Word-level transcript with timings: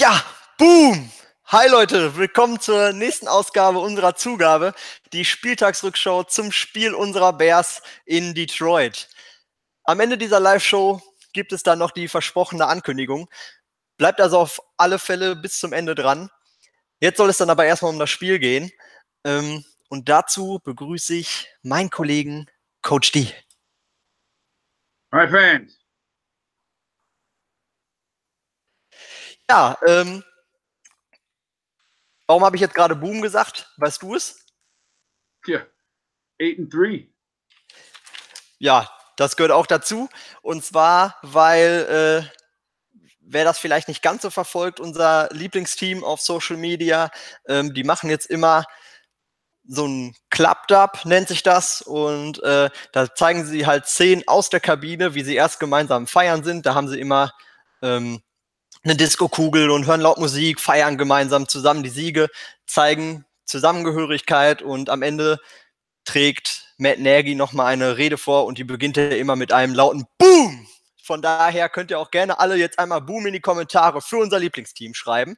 Ja, 0.00 0.24
boom! 0.58 1.10
Hi 1.46 1.68
Leute, 1.68 2.16
willkommen 2.16 2.60
zur 2.60 2.92
nächsten 2.92 3.26
Ausgabe 3.26 3.80
unserer 3.80 4.14
Zugabe, 4.14 4.72
die 5.12 5.24
Spieltagsrückschau 5.24 6.22
zum 6.22 6.52
Spiel 6.52 6.94
unserer 6.94 7.32
Bears 7.32 7.82
in 8.04 8.32
Detroit. 8.32 9.08
Am 9.82 9.98
Ende 9.98 10.16
dieser 10.16 10.38
Live-Show 10.38 11.02
gibt 11.32 11.52
es 11.52 11.64
dann 11.64 11.80
noch 11.80 11.90
die 11.90 12.06
versprochene 12.06 12.68
Ankündigung. 12.68 13.28
Bleibt 13.96 14.20
also 14.20 14.38
auf 14.38 14.62
alle 14.76 15.00
Fälle 15.00 15.34
bis 15.34 15.58
zum 15.58 15.72
Ende 15.72 15.96
dran. 15.96 16.30
Jetzt 17.00 17.16
soll 17.16 17.30
es 17.30 17.38
dann 17.38 17.50
aber 17.50 17.64
erstmal 17.64 17.90
um 17.90 17.98
das 17.98 18.10
Spiel 18.10 18.38
gehen. 18.38 18.70
Ähm, 19.24 19.64
und 19.88 20.08
dazu 20.08 20.60
begrüße 20.62 21.16
ich 21.16 21.48
meinen 21.62 21.90
Kollegen 21.90 22.46
Coach 22.82 23.10
D. 23.10 23.34
Hi 25.10 25.26
Fans. 25.26 25.77
Ja, 29.50 29.78
ähm, 29.86 30.22
warum 32.26 32.44
habe 32.44 32.56
ich 32.56 32.60
jetzt 32.60 32.74
gerade 32.74 32.94
Boom 32.94 33.22
gesagt? 33.22 33.72
Weißt 33.78 34.02
du 34.02 34.14
es? 34.14 34.44
Ja, 35.46 35.60
8 36.40 36.58
and 36.58 36.74
3. 36.74 37.08
Ja, 38.58 38.90
das 39.16 39.36
gehört 39.36 39.52
auch 39.52 39.66
dazu. 39.66 40.08
Und 40.42 40.64
zwar, 40.64 41.16
weil, 41.22 42.26
äh, 42.28 42.38
wer 43.20 43.44
das 43.44 43.58
vielleicht 43.58 43.88
nicht 43.88 44.02
ganz 44.02 44.22
so 44.22 44.30
verfolgt, 44.30 44.80
unser 44.80 45.28
Lieblingsteam 45.32 46.04
auf 46.04 46.20
Social 46.20 46.56
Media, 46.56 47.10
ähm, 47.46 47.72
die 47.72 47.84
machen 47.84 48.10
jetzt 48.10 48.26
immer 48.26 48.64
so 49.64 49.86
ein 49.86 50.16
Club-Dub, 50.30 51.04
nennt 51.04 51.28
sich 51.28 51.42
das. 51.42 51.82
Und 51.82 52.42
äh, 52.42 52.68
da 52.92 53.14
zeigen 53.14 53.46
sie 53.46 53.66
halt 53.66 53.86
Szenen 53.86 54.26
aus 54.26 54.50
der 54.50 54.60
Kabine, 54.60 55.14
wie 55.14 55.22
sie 55.22 55.36
erst 55.36 55.58
gemeinsam 55.60 56.06
feiern 56.06 56.44
sind. 56.44 56.66
Da 56.66 56.74
haben 56.74 56.88
sie 56.88 57.00
immer 57.00 57.32
ähm, 57.82 58.22
eine 58.84 58.96
Disco-Kugel 58.96 59.70
und 59.70 59.86
hören 59.86 60.00
laut 60.00 60.18
Musik, 60.18 60.60
feiern 60.60 60.98
gemeinsam 60.98 61.48
zusammen 61.48 61.82
die 61.82 61.88
Siege, 61.88 62.28
zeigen 62.66 63.24
Zusammengehörigkeit 63.44 64.62
und 64.62 64.90
am 64.90 65.02
Ende 65.02 65.40
trägt 66.04 66.74
Matt 66.78 66.98
Nagy 67.00 67.34
nochmal 67.34 67.66
eine 67.66 67.96
Rede 67.96 68.18
vor 68.18 68.46
und 68.46 68.58
die 68.58 68.64
beginnt 68.64 68.96
ja 68.96 69.08
immer 69.08 69.36
mit 69.36 69.52
einem 69.52 69.74
lauten 69.74 70.06
Boom. 70.18 70.66
Von 71.02 71.22
daher 71.22 71.68
könnt 71.68 71.90
ihr 71.90 71.98
auch 71.98 72.10
gerne 72.10 72.38
alle 72.38 72.56
jetzt 72.56 72.78
einmal 72.78 73.00
Boom 73.00 73.26
in 73.26 73.32
die 73.32 73.40
Kommentare 73.40 74.00
für 74.00 74.18
unser 74.18 74.38
Lieblingsteam 74.38 74.94
schreiben. 74.94 75.36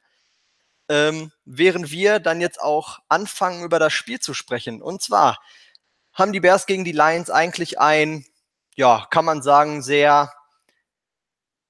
Ähm, 0.89 1.31
während 1.45 1.93
wir 1.93 2.19
dann 2.19 2.41
jetzt 2.41 2.61
auch 2.61 2.99
anfangen, 3.09 3.63
über 3.63 3.79
das 3.79 3.93
Spiel 3.93 4.19
zu 4.19 4.35
sprechen. 4.35 4.83
Und 4.83 5.03
zwar 5.03 5.41
haben 6.13 6.33
die 6.33 6.41
Bears 6.41 6.67
gegen 6.67 6.85
die 6.85 6.93
Lions 6.93 7.31
eigentlich 7.31 7.79
ein, 7.79 8.27
ja, 8.75 9.07
kann 9.11 9.25
man 9.25 9.43
sagen, 9.43 9.83
sehr 9.83 10.33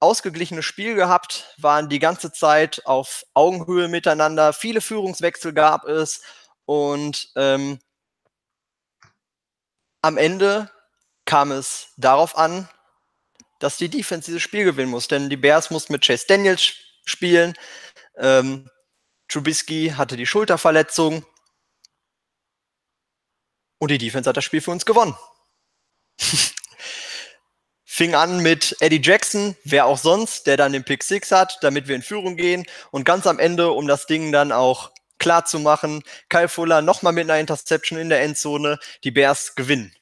ausgeglichenes 0.01 0.65
Spiel 0.65 0.95
gehabt, 0.95 1.53
waren 1.57 1.87
die 1.87 1.99
ganze 1.99 2.31
Zeit 2.31 2.85
auf 2.85 3.25
Augenhöhe 3.33 3.87
miteinander. 3.87 4.51
Viele 4.53 4.81
Führungswechsel 4.81 5.53
gab 5.53 5.85
es 5.85 6.21
und 6.65 7.29
ähm, 7.35 7.79
am 10.01 10.17
Ende 10.17 10.71
kam 11.25 11.51
es 11.51 11.93
darauf 11.97 12.37
an, 12.37 12.67
dass 13.59 13.77
die 13.77 13.89
Defense 13.89 14.25
dieses 14.25 14.41
Spiel 14.41 14.65
gewinnen 14.65 14.89
muss, 14.89 15.07
denn 15.07 15.29
die 15.29 15.37
Bears 15.37 15.69
mussten 15.69 15.93
mit 15.93 16.03
Chase 16.05 16.25
Daniels 16.27 16.73
spielen. 17.05 17.53
Ähm, 18.17 18.69
Trubisky 19.27 19.93
hatte 19.95 20.17
die 20.17 20.25
Schulterverletzung 20.25 21.25
und 23.77 23.91
die 23.91 23.99
Defense 23.99 24.27
hat 24.27 24.37
das 24.37 24.43
Spiel 24.45 24.61
für 24.61 24.71
uns 24.71 24.85
gewonnen. 24.85 25.15
Fing 28.01 28.15
an 28.15 28.41
mit 28.41 28.75
Eddie 28.79 28.99
Jackson, 28.99 29.55
wer 29.63 29.85
auch 29.85 29.99
sonst, 29.99 30.47
der 30.47 30.57
dann 30.57 30.73
den 30.73 30.83
Pick 30.83 31.03
6 31.03 31.31
hat, 31.31 31.59
damit 31.61 31.87
wir 31.87 31.95
in 31.95 32.01
Führung 32.01 32.35
gehen. 32.35 32.65
Und 32.89 33.03
ganz 33.03 33.27
am 33.27 33.37
Ende, 33.37 33.73
um 33.73 33.85
das 33.85 34.07
Ding 34.07 34.31
dann 34.31 34.51
auch 34.51 34.91
klar 35.19 35.45
zu 35.45 35.59
machen, 35.59 36.01
Kyle 36.27 36.49
Fuller 36.49 36.81
nochmal 36.81 37.13
mit 37.13 37.29
einer 37.29 37.39
Interception 37.39 37.99
in 37.99 38.09
der 38.09 38.23
Endzone, 38.23 38.79
die 39.03 39.11
Bears 39.11 39.53
gewinnen. 39.53 39.95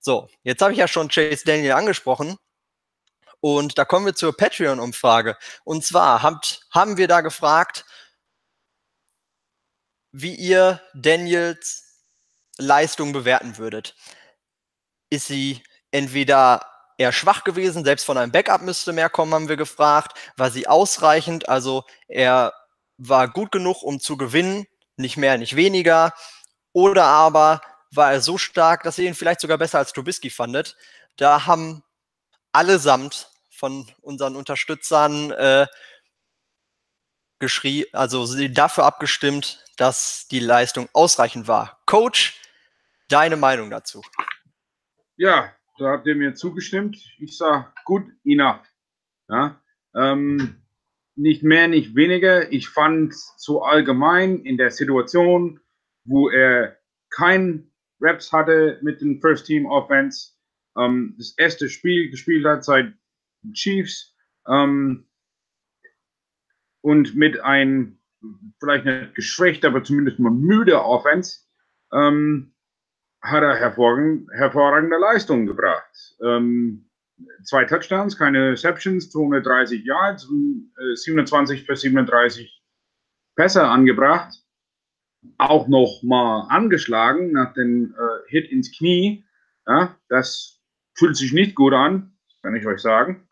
So, 0.00 0.30
jetzt 0.42 0.62
habe 0.62 0.72
ich 0.72 0.78
ja 0.78 0.88
schon 0.88 1.08
Chase 1.10 1.44
Daniel 1.44 1.72
angesprochen. 1.72 2.38
Und 3.40 3.76
da 3.76 3.84
kommen 3.84 4.06
wir 4.06 4.14
zur 4.14 4.34
Patreon-Umfrage. 4.34 5.36
Und 5.64 5.84
zwar 5.84 6.22
habt, 6.22 6.62
haben 6.70 6.96
wir 6.96 7.08
da 7.08 7.20
gefragt, 7.20 7.84
wie 10.12 10.34
ihr 10.34 10.80
Daniels 10.94 12.06
Leistung 12.56 13.12
bewerten 13.12 13.58
würdet. 13.58 13.96
Ist 15.10 15.26
sie 15.26 15.62
entweder 15.90 16.62
eher 16.98 17.12
schwach 17.12 17.44
gewesen. 17.44 17.84
Selbst 17.84 18.04
von 18.04 18.18
einem 18.18 18.32
Backup 18.32 18.60
müsste 18.60 18.92
mehr 18.92 19.08
kommen, 19.08 19.32
haben 19.32 19.48
wir 19.48 19.56
gefragt. 19.56 20.18
War 20.36 20.50
sie 20.50 20.66
ausreichend? 20.66 21.48
Also 21.48 21.84
er 22.08 22.52
war 22.98 23.28
gut 23.28 23.52
genug, 23.52 23.82
um 23.82 24.00
zu 24.00 24.16
gewinnen, 24.18 24.66
nicht 24.96 25.16
mehr, 25.16 25.38
nicht 25.38 25.56
weniger. 25.56 26.12
Oder 26.72 27.04
aber 27.04 27.62
war 27.92 28.12
er 28.12 28.20
so 28.20 28.36
stark, 28.36 28.82
dass 28.82 28.98
ihr 28.98 29.06
ihn 29.08 29.14
vielleicht 29.14 29.40
sogar 29.40 29.56
besser 29.56 29.78
als 29.78 29.92
Trubisky 29.92 30.28
fandet. 30.28 30.76
Da 31.16 31.46
haben 31.46 31.82
allesamt 32.52 33.30
von 33.50 33.90
unseren 34.02 34.36
Unterstützern 34.36 35.30
äh, 35.32 35.66
geschrie, 37.38 37.86
also 37.92 38.26
sie 38.26 38.52
dafür 38.52 38.84
abgestimmt, 38.84 39.64
dass 39.76 40.26
die 40.28 40.40
Leistung 40.40 40.88
ausreichend 40.92 41.46
war. 41.46 41.80
Coach, 41.86 42.40
deine 43.08 43.36
Meinung 43.36 43.70
dazu? 43.70 44.02
Ja, 45.16 45.52
da 45.78 45.92
habt 45.92 46.06
ihr 46.06 46.14
mir 46.14 46.34
zugestimmt. 46.34 46.96
Ich 47.18 47.36
sage, 47.36 47.66
gut 47.84 48.04
enough. 48.24 48.66
Ja, 49.28 49.60
ähm, 49.94 50.56
nicht 51.16 51.42
mehr, 51.42 51.68
nicht 51.68 51.94
weniger. 51.94 52.52
Ich 52.52 52.68
fand 52.68 53.14
so 53.14 53.62
allgemein 53.62 54.40
in 54.44 54.56
der 54.56 54.70
Situation, 54.70 55.60
wo 56.04 56.28
er 56.30 56.78
kein 57.10 57.70
Raps 58.00 58.32
hatte 58.32 58.78
mit 58.82 59.00
dem 59.00 59.20
First 59.20 59.46
Team 59.46 59.66
Offense, 59.66 60.32
ähm, 60.76 61.14
das 61.18 61.34
erste 61.36 61.68
Spiel 61.68 62.10
gespielt 62.10 62.44
hat 62.44 62.64
seit 62.64 62.94
Chiefs 63.52 64.14
ähm, 64.46 65.08
und 66.80 67.16
mit 67.16 67.40
einem 67.40 67.98
vielleicht 68.60 68.84
nicht 68.84 69.14
geschwächt, 69.14 69.64
aber 69.64 69.82
zumindest 69.82 70.18
mal 70.18 70.30
müde 70.30 70.82
Offense, 70.82 71.40
ähm, 71.92 72.54
hat 73.22 73.42
er 73.42 73.56
hervorragende, 73.56 74.26
hervorragende 74.36 74.98
Leistungen 74.98 75.46
gebracht. 75.46 76.16
Ähm, 76.22 76.88
zwei 77.42 77.64
Touchdowns, 77.64 78.16
keine 78.16 78.50
Receptions, 78.52 79.10
230 79.10 79.84
Yards 79.84 80.24
und 80.26 80.72
äh, 80.78 80.94
27 80.94 81.64
für 81.64 81.76
37 81.76 82.62
Pässe 83.36 83.64
angebracht. 83.66 84.34
Auch 85.36 85.66
noch 85.68 86.00
mal 86.02 86.46
angeschlagen 86.48 87.32
nach 87.32 87.52
dem 87.54 87.94
äh, 87.94 88.30
Hit 88.30 88.50
ins 88.50 88.76
Knie. 88.76 89.24
Ja, 89.66 89.96
das 90.08 90.60
fühlt 90.94 91.16
sich 91.16 91.32
nicht 91.32 91.54
gut 91.54 91.72
an, 91.72 92.12
kann 92.42 92.54
ich 92.54 92.66
euch 92.66 92.80
sagen. 92.80 93.28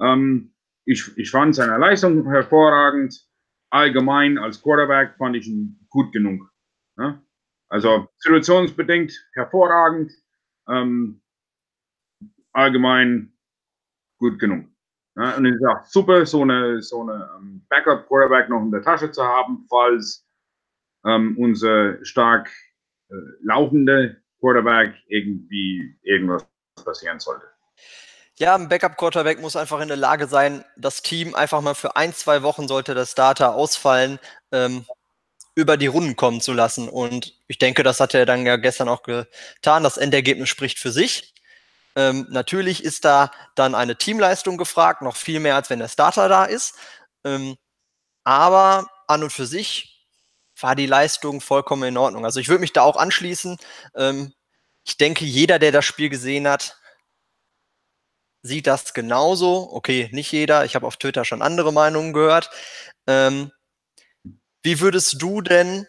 Ähm, 0.00 0.54
ich, 0.84 1.16
ich 1.16 1.30
fand 1.30 1.54
seine 1.54 1.78
Leistung 1.78 2.28
hervorragend. 2.28 3.22
Allgemein 3.70 4.38
als 4.38 4.62
Quarterback 4.62 5.16
fand 5.18 5.36
ich 5.36 5.46
ihn 5.46 5.86
gut 5.90 6.12
genug. 6.12 6.50
Ja? 6.96 7.20
Also 7.68 8.08
situationsbedingt 8.18 9.12
hervorragend, 9.32 10.12
ähm, 10.68 11.20
allgemein 12.52 13.32
gut 14.18 14.38
genug. 14.38 14.66
Ja, 15.16 15.36
und 15.36 15.46
es 15.46 15.54
ist 15.54 15.92
super, 15.92 16.26
so 16.26 16.42
eine, 16.42 16.82
so 16.82 17.02
eine 17.02 17.30
ähm, 17.38 17.66
Backup-Quarterback 17.68 18.48
noch 18.48 18.62
in 18.62 18.70
der 18.70 18.82
Tasche 18.82 19.10
zu 19.10 19.24
haben, 19.24 19.66
falls 19.68 20.26
ähm, 21.06 21.36
unser 21.38 22.04
stark 22.04 22.50
äh, 23.08 23.14
laufende 23.42 24.22
Quarterback 24.40 24.94
irgendwie 25.06 25.98
irgendwas 26.02 26.46
passieren 26.84 27.18
sollte. 27.18 27.46
Ja, 28.38 28.54
ein 28.54 28.68
Backup-Quarterback 28.68 29.40
muss 29.40 29.56
einfach 29.56 29.80
in 29.80 29.88
der 29.88 29.96
Lage 29.96 30.26
sein, 30.26 30.62
das 30.76 31.00
Team 31.00 31.34
einfach 31.34 31.62
mal 31.62 31.74
für 31.74 31.96
ein, 31.96 32.12
zwei 32.12 32.42
Wochen 32.42 32.68
sollte 32.68 32.94
der 32.94 33.06
Starter 33.06 33.54
ausfallen, 33.54 34.18
ähm, 34.52 34.84
über 35.56 35.76
die 35.76 35.86
Runden 35.88 36.14
kommen 36.16 36.40
zu 36.40 36.52
lassen. 36.52 36.88
Und 36.88 37.34
ich 37.48 37.58
denke, 37.58 37.82
das 37.82 37.98
hat 37.98 38.14
er 38.14 38.26
dann 38.26 38.46
ja 38.46 38.56
gestern 38.56 38.88
auch 38.88 39.02
getan. 39.02 39.82
Das 39.82 39.96
Endergebnis 39.96 40.48
spricht 40.50 40.78
für 40.78 40.92
sich. 40.92 41.34
Ähm, 41.96 42.26
natürlich 42.30 42.84
ist 42.84 43.06
da 43.06 43.32
dann 43.56 43.74
eine 43.74 43.96
Teamleistung 43.96 44.58
gefragt, 44.58 45.02
noch 45.02 45.16
viel 45.16 45.40
mehr, 45.40 45.56
als 45.56 45.70
wenn 45.70 45.78
der 45.78 45.88
Starter 45.88 46.28
da 46.28 46.44
ist. 46.44 46.74
Ähm, 47.24 47.56
aber 48.22 48.86
an 49.08 49.22
und 49.22 49.32
für 49.32 49.46
sich 49.46 50.06
war 50.60 50.76
die 50.76 50.86
Leistung 50.86 51.40
vollkommen 51.40 51.84
in 51.84 51.96
Ordnung. 51.96 52.24
Also 52.26 52.38
ich 52.38 52.48
würde 52.48 52.60
mich 52.60 52.74
da 52.74 52.82
auch 52.82 52.96
anschließen. 52.96 53.56
Ähm, 53.96 54.34
ich 54.84 54.98
denke, 54.98 55.24
jeder, 55.24 55.58
der 55.58 55.72
das 55.72 55.86
Spiel 55.86 56.10
gesehen 56.10 56.46
hat, 56.46 56.78
sieht 58.42 58.66
das 58.66 58.92
genauso. 58.94 59.72
Okay, 59.72 60.08
nicht 60.12 60.32
jeder. 60.32 60.66
Ich 60.66 60.74
habe 60.74 60.86
auf 60.86 60.98
Twitter 60.98 61.24
schon 61.24 61.42
andere 61.42 61.72
Meinungen 61.72 62.12
gehört. 62.12 62.50
Ähm, 63.06 63.52
wie 64.66 64.80
würdest 64.80 65.22
du 65.22 65.42
denn 65.42 65.86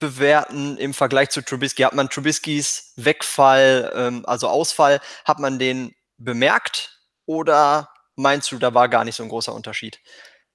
bewerten 0.00 0.76
im 0.78 0.92
Vergleich 0.94 1.30
zu 1.30 1.42
Trubisky? 1.42 1.84
Hat 1.84 1.94
man 1.94 2.08
Trubiskys 2.08 2.92
Wegfall, 2.96 3.92
ähm, 3.94 4.24
also 4.26 4.48
Ausfall, 4.48 5.00
hat 5.24 5.38
man 5.38 5.60
den 5.60 5.94
bemerkt 6.18 7.00
oder 7.24 7.88
meinst 8.16 8.50
du, 8.50 8.58
da 8.58 8.74
war 8.74 8.88
gar 8.88 9.04
nicht 9.04 9.14
so 9.14 9.22
ein 9.22 9.28
großer 9.28 9.54
Unterschied? 9.54 10.00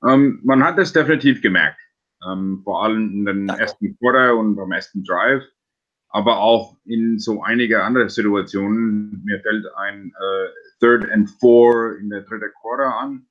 Ähm, 0.05 0.41
man 0.43 0.61
hat 0.65 0.77
das 0.77 0.91
definitiv 0.91 1.41
gemerkt. 1.41 1.79
Ähm, 2.29 2.59
vor 2.65 2.83
allem 2.83 3.09
in 3.13 3.25
den 3.25 3.47
Danke. 3.47 3.61
ersten 3.61 3.97
Quarter 3.97 4.35
und 4.35 4.57
beim 4.57 4.73
ersten 4.73 5.05
Drive. 5.05 5.43
Aber 6.09 6.39
auch 6.39 6.75
in 6.83 7.19
so 7.19 7.41
einige 7.41 7.83
andere 7.83 8.09
Situationen. 8.09 9.23
Mir 9.23 9.39
fällt 9.39 9.65
ein 9.77 10.07
äh, 10.07 10.47
Third 10.81 11.09
and 11.09 11.29
Four 11.39 11.97
in 11.99 12.09
der 12.09 12.23
dritten 12.23 12.51
Quarter 12.61 12.97
an, 12.97 13.27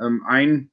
ähm, 0.00 0.24
ein. 0.26 0.70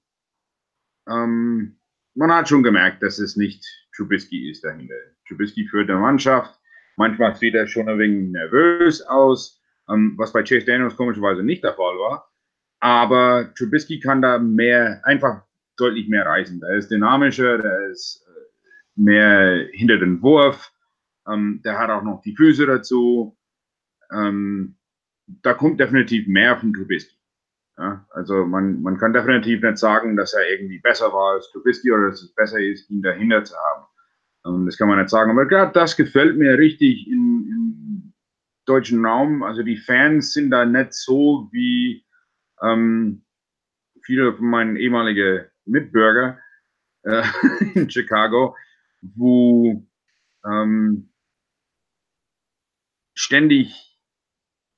Ähm, 1.10 1.78
man 2.18 2.32
hat 2.32 2.50
schon 2.50 2.64
gemerkt, 2.64 3.04
dass 3.04 3.20
es 3.20 3.36
nicht 3.38 3.64
Trubisky 3.96 4.50
ist 4.50 4.64
dahinter. 4.64 4.96
Trubisky 5.28 5.68
führt 5.68 5.90
der 5.90 5.98
Mannschaft. 5.98 6.60
Manchmal 6.98 7.36
sieht 7.36 7.54
er 7.54 7.68
schon 7.68 7.88
ein 7.88 8.00
wenig 8.00 8.32
nervös 8.32 9.02
aus, 9.04 9.62
ähm, 9.88 10.16
was 10.18 10.34
bei 10.34 10.42
Chase 10.42 10.66
Daniels 10.66 10.96
komischerweise 10.96 11.44
nicht 11.44 11.64
der 11.64 11.76
Fall 11.76 11.96
war. 11.96 12.32
Aber 12.80 13.54
Trubisky 13.56 14.00
kann 14.00 14.22
da 14.22 14.40
mehr, 14.40 15.02
einfach 15.04 15.44
deutlich 15.78 16.08
mehr 16.08 16.26
reisen. 16.26 16.60
Der 16.60 16.76
ist 16.78 16.90
dynamischer, 16.90 17.60
der 17.60 17.90
ist 17.92 18.26
äh, 18.28 19.00
mehr 19.00 19.68
hinter 19.72 19.98
den 19.98 20.22
Wurf. 20.22 20.72
Ähm, 21.28 21.62
der 21.64 21.78
hat 21.78 21.92
auch 21.92 22.04
noch 22.04 22.22
die 22.24 22.36
Füße 22.36 22.66
dazu. 22.66 23.38
Ähm, 24.12 24.76
da 25.28 25.54
kommt 25.54 25.80
definitiv 25.80 26.28
mehr 26.28 26.58
von 26.58 26.74
Trubisky. 26.74 27.17
Ja, 27.78 28.08
also 28.10 28.46
man, 28.46 28.82
man 28.82 28.98
kann 28.98 29.14
definitiv 29.14 29.62
nicht 29.62 29.78
sagen, 29.78 30.18
dass 30.18 30.34
er 30.34 30.50
irgendwie 30.50 30.80
besser 30.80 31.14
war 31.14 31.36
als 31.36 31.52
Trubisky 31.52 31.92
oder 31.92 32.10
dass 32.10 32.24
es 32.24 32.34
besser 32.34 32.60
ist, 32.60 32.90
ihn 32.90 33.04
dahinter 33.04 33.44
zu 33.44 33.56
haben. 33.56 33.86
Und 34.44 34.66
das 34.66 34.78
kann 34.78 34.88
man 34.88 34.98
nicht 34.98 35.10
sagen. 35.10 35.30
Aber 35.30 35.46
gerade 35.46 35.74
das 35.74 35.96
gefällt 35.96 36.38
mir 36.38 36.58
richtig 36.58 37.08
im, 37.08 37.46
im, 37.48 38.14
deutschen 38.66 39.06
Raum. 39.06 39.44
Also 39.44 39.64
die 39.64 39.78
Fans 39.78 40.34
sind 40.34 40.52
da 40.52 40.66
nicht 40.66 40.94
so 40.94 41.48
wie 41.52 42.06
ähm, 42.62 43.24
viele 44.04 44.34
von 44.36 44.50
meinen 44.50 44.76
ehemaligen 44.76 45.46
Mitbürger 45.66 46.40
äh, 47.04 47.24
in 47.76 47.90
Chicago, 47.90 48.58
wo 49.02 49.88
ähm, 50.46 51.14
ständig 53.14 53.98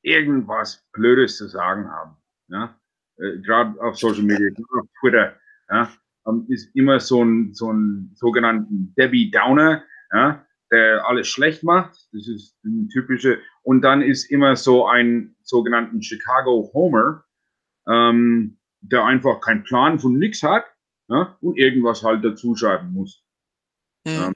irgendwas 0.01 0.87
Blödes 0.91 1.37
zu 1.37 1.47
sagen 1.47 1.89
haben. 1.89 2.17
Ja? 2.47 2.78
Äh, 3.19 3.39
Gerade 3.39 3.79
auf 3.81 3.97
Social 3.97 4.23
Media, 4.23 4.49
auf 4.79 4.87
Twitter, 4.99 5.35
ja? 5.69 5.91
Ähm, 6.27 6.45
ist 6.49 6.75
immer 6.75 6.99
so 6.99 7.23
ein, 7.23 7.53
so 7.53 7.71
ein 7.71 8.11
sogenannten 8.15 8.93
Debbie 8.97 9.31
Downer, 9.31 9.83
ja? 10.13 10.45
der 10.71 11.07
alles 11.07 11.27
schlecht 11.27 11.63
macht. 11.63 12.07
Das 12.11 12.27
ist 12.27 12.57
ein 12.63 12.89
typische. 12.89 13.39
Und 13.63 13.81
dann 13.81 14.01
ist 14.01 14.25
immer 14.25 14.55
so 14.55 14.87
ein 14.87 15.35
sogenannten 15.41 16.01
Chicago 16.01 16.69
Homer, 16.73 17.23
ähm, 17.87 18.57
der 18.81 19.05
einfach 19.05 19.41
keinen 19.41 19.63
Plan 19.63 19.99
von 19.99 20.17
nichts 20.17 20.43
hat 20.43 20.65
ja? 21.09 21.37
und 21.41 21.57
irgendwas 21.57 22.03
halt 22.03 22.23
dazuschreiben 22.23 22.91
muss. 22.91 23.23
Mhm. 24.05 24.11
Ähm, 24.11 24.33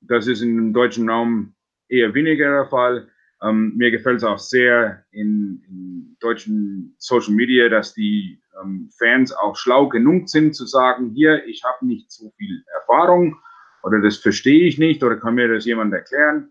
das 0.00 0.26
ist 0.26 0.42
im 0.42 0.72
deutschen 0.72 1.08
Raum 1.10 1.54
eher 1.88 2.14
weniger 2.14 2.50
der 2.50 2.66
Fall. 2.66 3.10
Ähm, 3.42 3.74
mir 3.76 3.90
gefällt 3.90 4.18
es 4.18 4.24
auch 4.24 4.38
sehr 4.38 5.04
in, 5.10 5.62
in, 5.68 6.16
deutschen 6.20 6.96
Social 6.98 7.34
Media, 7.34 7.68
dass 7.68 7.92
die 7.92 8.40
ähm, 8.62 8.88
Fans 8.98 9.32
auch 9.32 9.54
schlau 9.54 9.88
genug 9.88 10.30
sind 10.30 10.56
zu 10.56 10.64
sagen, 10.64 11.12
hier, 11.14 11.44
ich 11.46 11.62
habe 11.62 11.86
nicht 11.86 12.10
so 12.10 12.32
viel 12.38 12.64
Erfahrung 12.74 13.36
oder 13.82 14.00
das 14.00 14.16
verstehe 14.16 14.66
ich 14.66 14.78
nicht 14.78 15.02
oder 15.04 15.16
kann 15.16 15.34
mir 15.34 15.48
das 15.48 15.66
jemand 15.66 15.92
erklären. 15.92 16.50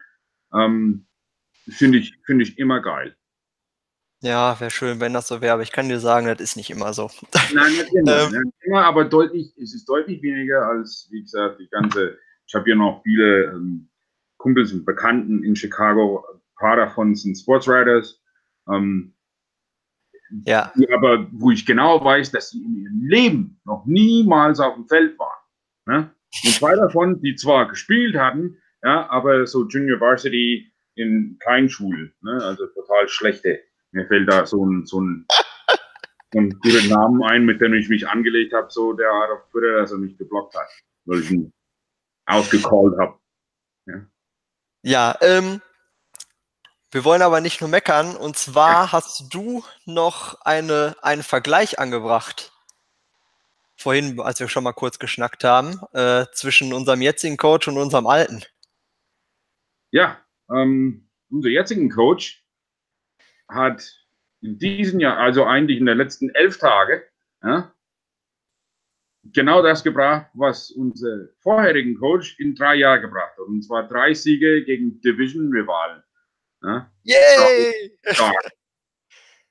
Ähm, 0.54 1.08
Finde 1.68 1.98
ich, 1.98 2.16
find 2.26 2.42
ich 2.44 2.60
immer 2.60 2.80
geil. 2.80 3.16
Ja, 4.22 4.60
wäre 4.60 4.72
schön, 4.72 5.00
wenn 5.00 5.14
das 5.14 5.28
so 5.28 5.42
wäre, 5.42 5.54
aber 5.54 5.64
ich 5.64 5.72
kann 5.72 5.90
dir 5.90 6.00
sagen, 6.00 6.28
das 6.28 6.40
ist 6.40 6.56
nicht 6.56 6.70
immer 6.70 6.94
so. 6.94 7.10
Nein, 7.54 7.72
nicht 7.74 7.94
immer, 7.94 8.22
ähm, 8.34 8.42
nicht 8.44 8.56
immer 8.62 8.86
aber 8.86 9.06
deutlich, 9.06 9.54
es 9.58 9.74
ist 9.74 9.88
deutlich 9.90 10.22
weniger 10.22 10.66
als, 10.68 11.08
wie 11.12 11.22
gesagt, 11.22 11.60
die 11.60 11.68
ganze, 11.70 12.18
ich 12.48 12.54
habe 12.56 12.66
hier 12.66 12.76
noch 12.76 13.02
viele 13.04 13.46
ähm, 13.46 13.90
Kumpels 14.38 14.74
und 14.74 14.86
Bekannten 14.86 15.44
in 15.44 15.56
Chicago, 15.56 16.26
paar 16.56 16.76
davon 16.76 17.16
sind 17.16 17.36
Sportswriters, 17.36 18.22
ähm, 18.72 19.16
ja. 20.46 20.72
aber 20.94 21.28
wo 21.32 21.52
ich 21.52 21.66
genau 21.66 22.04
weiß, 22.04 22.32
dass 22.32 22.50
sie 22.50 22.64
in 22.64 22.76
ihrem 22.76 23.02
Leben 23.08 23.62
noch 23.66 23.86
niemals 23.86 24.60
auf 24.60 24.76
dem 24.76 24.88
Feld 24.88 25.18
waren. 25.20 25.42
Ne? 25.86 26.12
Und 26.44 26.54
zwei 26.54 26.76
davon, 26.76 27.22
die 27.22 27.36
zwar 27.36 27.68
gespielt 27.68 28.16
hatten, 28.16 28.58
ja, 28.84 29.10
aber 29.10 29.48
so 29.48 29.68
Junior 29.68 30.00
Varsity 30.00 30.72
in 30.96 31.38
Kleinschule, 31.40 32.12
ne? 32.22 32.40
also 32.44 32.68
total 32.68 33.08
schlechte. 33.08 33.60
Mir 33.92 34.08
fällt 34.08 34.30
da 34.30 34.46
so 34.46 34.66
ein, 34.66 34.86
so 34.86 35.02
ein, 35.02 35.26
so 36.34 36.40
ein 36.40 36.50
guter 36.60 36.88
Namen 36.88 37.24
ein, 37.24 37.46
mit 37.46 37.62
dem 37.62 37.74
ich 37.74 37.90
mich 37.90 38.08
angelegt 38.08 38.54
habe, 38.54 38.68
so 38.70 38.94
der 38.94 39.08
hat 39.08 39.30
auf 39.30 39.50
Twitter, 39.52 39.80
dass 39.80 39.92
er 39.92 39.98
mich 39.98 40.18
geblockt 40.18 40.56
hat, 40.56 40.68
weil 41.06 41.20
ich 41.20 41.32
ihn 41.32 41.54
ausgecallt 42.26 42.98
habe. 43.00 43.20
Ja, 43.86 44.08
ja 44.84 45.18
ähm, 45.22 45.62
wir 46.96 47.04
wollen 47.04 47.22
aber 47.22 47.42
nicht 47.42 47.60
nur 47.60 47.70
meckern, 47.70 48.16
und 48.16 48.38
zwar 48.38 48.94
hast 48.94 49.34
du 49.34 49.66
noch 49.86 50.40
eine, 50.46 50.96
einen 51.02 51.24
Vergleich 51.24 51.78
angebracht. 51.78 52.54
Vorhin, 53.76 54.18
als 54.22 54.40
wir 54.40 54.48
schon 54.48 54.64
mal 54.64 54.72
kurz 54.72 54.98
geschnackt 54.98 55.44
haben, 55.44 55.82
äh, 55.92 56.26
zwischen 56.32 56.72
unserem 56.72 57.02
jetzigen 57.02 57.36
Coach 57.36 57.68
und 57.68 57.78
unserem 57.78 58.08
alten. 58.08 58.44
Ja, 59.92 60.22
ähm, 60.50 61.10
unser 61.30 61.50
jetzigen 61.50 61.90
Coach 61.90 62.46
hat 63.50 63.84
in 64.40 64.58
diesem 64.58 65.02
Jahr, 65.02 65.18
also 65.18 65.44
eigentlich 65.44 65.80
in 65.80 65.88
den 65.88 65.98
letzten 65.98 66.30
elf 66.30 66.60
Tagen, 66.60 67.02
ja, 67.44 67.74
genau 69.34 69.62
das 69.62 69.84
gebracht, 69.84 70.28
was 70.34 70.72
unser 70.72 71.28
vorherigen 71.42 72.00
Coach 72.00 72.40
in 72.40 72.56
drei 72.56 72.76
Jahren 72.76 73.02
gebracht 73.02 73.34
hat. 73.38 73.48
Und 73.48 73.64
zwar 73.64 73.86
drei 73.86 74.14
Siege 74.14 74.64
gegen 74.64 75.02
Division-Rivalen. 75.02 76.02
Ja? 76.66 76.92
Yay! 77.04 77.98
Ja. 78.18 78.32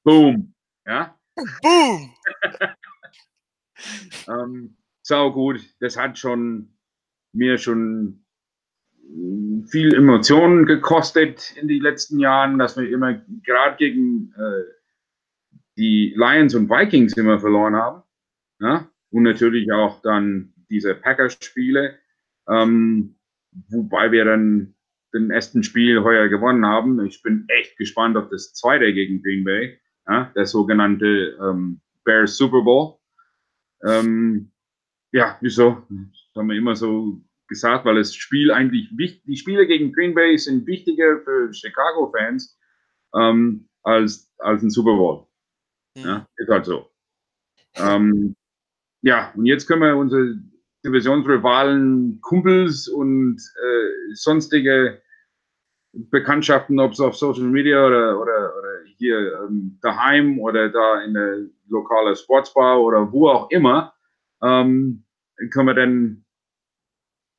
Boom. 0.02 0.54
Ja? 0.84 1.16
Boom! 1.62 2.14
ähm, 4.28 4.76
sau 5.02 5.32
gut. 5.32 5.60
Das 5.78 5.96
hat 5.96 6.18
schon 6.18 6.76
mir 7.32 7.58
schon 7.58 8.24
viel 9.68 9.94
Emotionen 9.94 10.66
gekostet 10.66 11.54
in 11.56 11.68
den 11.68 11.82
letzten 11.82 12.18
Jahren, 12.18 12.58
dass 12.58 12.76
wir 12.76 12.88
immer 12.88 13.22
gerade 13.44 13.76
gegen 13.76 14.34
äh, 14.36 14.64
die 15.76 16.14
Lions 16.16 16.54
und 16.54 16.68
Vikings 16.68 17.16
immer 17.16 17.38
verloren 17.38 17.76
haben. 17.76 18.02
Ja? 18.60 18.88
Und 19.10 19.22
natürlich 19.22 19.70
auch 19.72 20.02
dann 20.02 20.52
diese 20.68 20.94
Packers-Spiele, 20.94 21.96
ähm, 22.48 23.16
wobei 23.68 24.10
wir 24.10 24.24
dann 24.24 24.73
den 25.14 25.30
ersten 25.30 25.62
Spiel 25.62 26.02
heuer 26.02 26.28
gewonnen 26.28 26.66
haben. 26.66 27.04
Ich 27.06 27.22
bin 27.22 27.46
echt 27.48 27.76
gespannt 27.78 28.16
auf 28.16 28.28
das 28.28 28.52
zweite 28.52 28.92
gegen 28.92 29.22
Green 29.22 29.44
Bay, 29.44 29.78
ja, 30.08 30.32
der 30.34 30.46
sogenannte 30.46 31.38
ähm, 31.40 31.80
Bears 32.04 32.36
Super 32.36 32.62
Bowl. 32.62 32.98
Ähm, 33.84 34.50
ja, 35.12 35.38
wieso? 35.40 35.86
Das 35.88 36.36
haben 36.36 36.50
wir 36.50 36.56
immer 36.56 36.74
so 36.74 37.22
gesagt, 37.46 37.84
weil 37.84 37.96
das 37.96 38.14
Spiel 38.14 38.50
eigentlich 38.50 38.90
wichtig, 38.96 39.22
die 39.26 39.36
Spiele 39.36 39.66
gegen 39.66 39.92
Green 39.92 40.14
Bay 40.14 40.36
sind 40.36 40.66
wichtiger 40.66 41.20
für 41.20 41.52
Chicago-Fans 41.52 42.58
ähm, 43.14 43.68
als, 43.82 44.32
als 44.38 44.62
ein 44.62 44.70
Super 44.70 44.96
Bowl. 44.96 45.26
Mhm. 45.96 46.02
Ja, 46.02 46.28
ist 46.36 46.48
halt 46.48 46.64
so. 46.64 46.90
Ähm, 47.76 48.34
ja, 49.02 49.32
und 49.36 49.46
jetzt 49.46 49.66
können 49.66 49.82
wir 49.82 49.96
unsere 49.96 50.36
Divisionsrivalen, 50.84 52.20
Kumpels 52.20 52.88
und 52.88 53.36
äh, 53.36 54.14
sonstige 54.14 55.00
Bekanntschaften, 55.94 56.80
ob 56.80 56.92
es 56.92 57.00
auf 57.00 57.16
Social 57.16 57.44
Media 57.44 57.86
oder, 57.86 58.20
oder, 58.20 58.52
oder 58.58 58.68
hier 58.96 59.40
ähm, 59.48 59.78
daheim 59.82 60.38
oder 60.40 60.68
da 60.68 61.02
in 61.02 61.14
der 61.14 61.38
lokalen 61.68 62.16
Sportsbar 62.16 62.80
oder 62.80 63.12
wo 63.12 63.28
auch 63.28 63.50
immer, 63.50 63.94
ähm, 64.42 65.04
können 65.52 65.66
wir 65.66 65.74
dann 65.74 66.24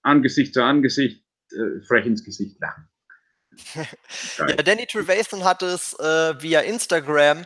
Angesicht 0.02 0.54
zu 0.54 0.64
Angesicht 0.64 1.24
äh, 1.52 1.82
frech 1.88 2.06
ins 2.06 2.24
Gesicht 2.24 2.60
lachen. 2.60 2.88
ja, 4.38 4.46
Danny 4.58 4.86
Trevathan 4.86 5.44
hat 5.44 5.62
es 5.64 5.94
äh, 6.00 6.42
via 6.42 6.62
Instagram 6.62 7.46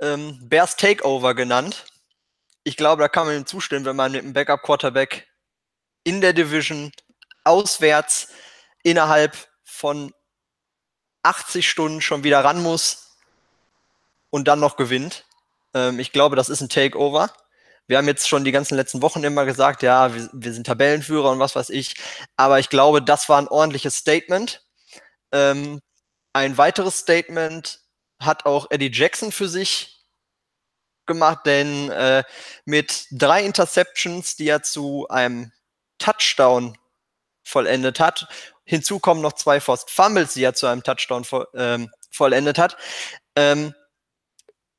ähm, 0.00 0.38
Bears 0.48 0.76
Takeover 0.76 1.34
genannt. 1.34 1.86
Ich 2.64 2.76
glaube, 2.76 3.02
da 3.02 3.08
kann 3.08 3.26
man 3.26 3.36
ihm 3.36 3.46
zustimmen, 3.46 3.84
wenn 3.84 3.96
man 3.96 4.12
mit 4.12 4.22
einem 4.22 4.32
Backup-Quarterback 4.32 5.26
in 6.04 6.20
der 6.20 6.32
Division 6.32 6.92
auswärts 7.44 8.32
innerhalb 8.82 9.36
von 9.64 10.12
80 11.22 11.68
Stunden 11.68 12.00
schon 12.00 12.24
wieder 12.24 12.44
ran 12.44 12.62
muss 12.62 13.16
und 14.30 14.48
dann 14.48 14.60
noch 14.60 14.76
gewinnt. 14.76 15.24
Ähm, 15.74 15.98
ich 15.98 16.12
glaube, 16.12 16.36
das 16.36 16.48
ist 16.48 16.60
ein 16.60 16.68
Takeover. 16.68 17.30
Wir 17.86 17.96
haben 17.96 18.06
jetzt 18.06 18.28
schon 18.28 18.44
die 18.44 18.52
ganzen 18.52 18.76
letzten 18.76 19.00
Wochen 19.02 19.24
immer 19.24 19.46
gesagt, 19.46 19.82
ja, 19.82 20.14
wir, 20.14 20.28
wir, 20.32 20.52
sind 20.52 20.66
Tabellenführer 20.66 21.30
und 21.30 21.38
was 21.38 21.56
weiß 21.56 21.70
ich. 21.70 21.96
Aber 22.36 22.58
ich 22.58 22.68
glaube, 22.68 23.02
das 23.02 23.28
war 23.28 23.40
ein 23.40 23.48
ordentliches 23.48 23.96
Statement. 23.96 24.62
Ähm, 25.32 25.80
ein 26.34 26.58
weiteres 26.58 26.98
Statement 26.98 27.80
hat 28.20 28.46
auch 28.46 28.70
Eddie 28.70 28.92
Jackson 28.92 29.32
für 29.32 29.48
sich 29.48 30.04
gemacht, 31.06 31.46
denn 31.46 31.90
äh, 31.90 32.24
mit 32.66 33.06
drei 33.10 33.42
Interceptions, 33.42 34.36
die 34.36 34.48
er 34.48 34.62
zu 34.62 35.08
einem 35.08 35.52
Touchdown 35.98 36.76
vollendet 37.42 37.98
hat, 37.98 38.28
hinzu 38.68 38.98
kommen 38.98 39.22
noch 39.22 39.32
zwei 39.32 39.60
Forced 39.60 39.90
Fumbles, 39.90 40.34
die 40.34 40.44
er 40.44 40.54
zu 40.54 40.66
einem 40.66 40.82
Touchdown 40.82 41.24
vo 41.24 41.46
ähm, 41.54 41.90
vollendet 42.10 42.58
hat, 42.58 42.76
ähm, 43.34 43.74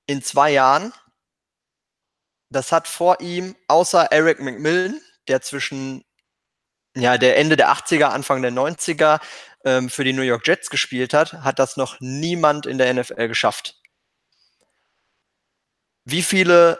in 0.05 0.21
zwei 0.21 0.51
Jahren. 0.51 0.93
Das 2.51 2.71
hat 2.71 2.87
vor 2.87 3.19
ihm, 3.19 3.55
außer 3.67 4.11
Eric 4.11 4.39
McMillan, 4.39 5.01
der 5.27 5.41
zwischen 5.41 6.03
ja, 6.95 7.17
der 7.17 7.37
Ende 7.37 7.55
der 7.57 7.69
80er, 7.71 8.05
Anfang 8.05 8.41
der 8.41 8.51
90er 8.51 9.19
ähm, 9.65 9.89
für 9.89 10.03
die 10.03 10.13
New 10.13 10.21
York 10.21 10.47
Jets 10.47 10.69
gespielt 10.69 11.13
hat, 11.13 11.33
hat 11.33 11.59
das 11.59 11.77
noch 11.77 11.97
niemand 11.99 12.65
in 12.65 12.77
der 12.77 12.93
NFL 12.93 13.27
geschafft. 13.27 13.75
Wie 16.05 16.23
viele 16.23 16.79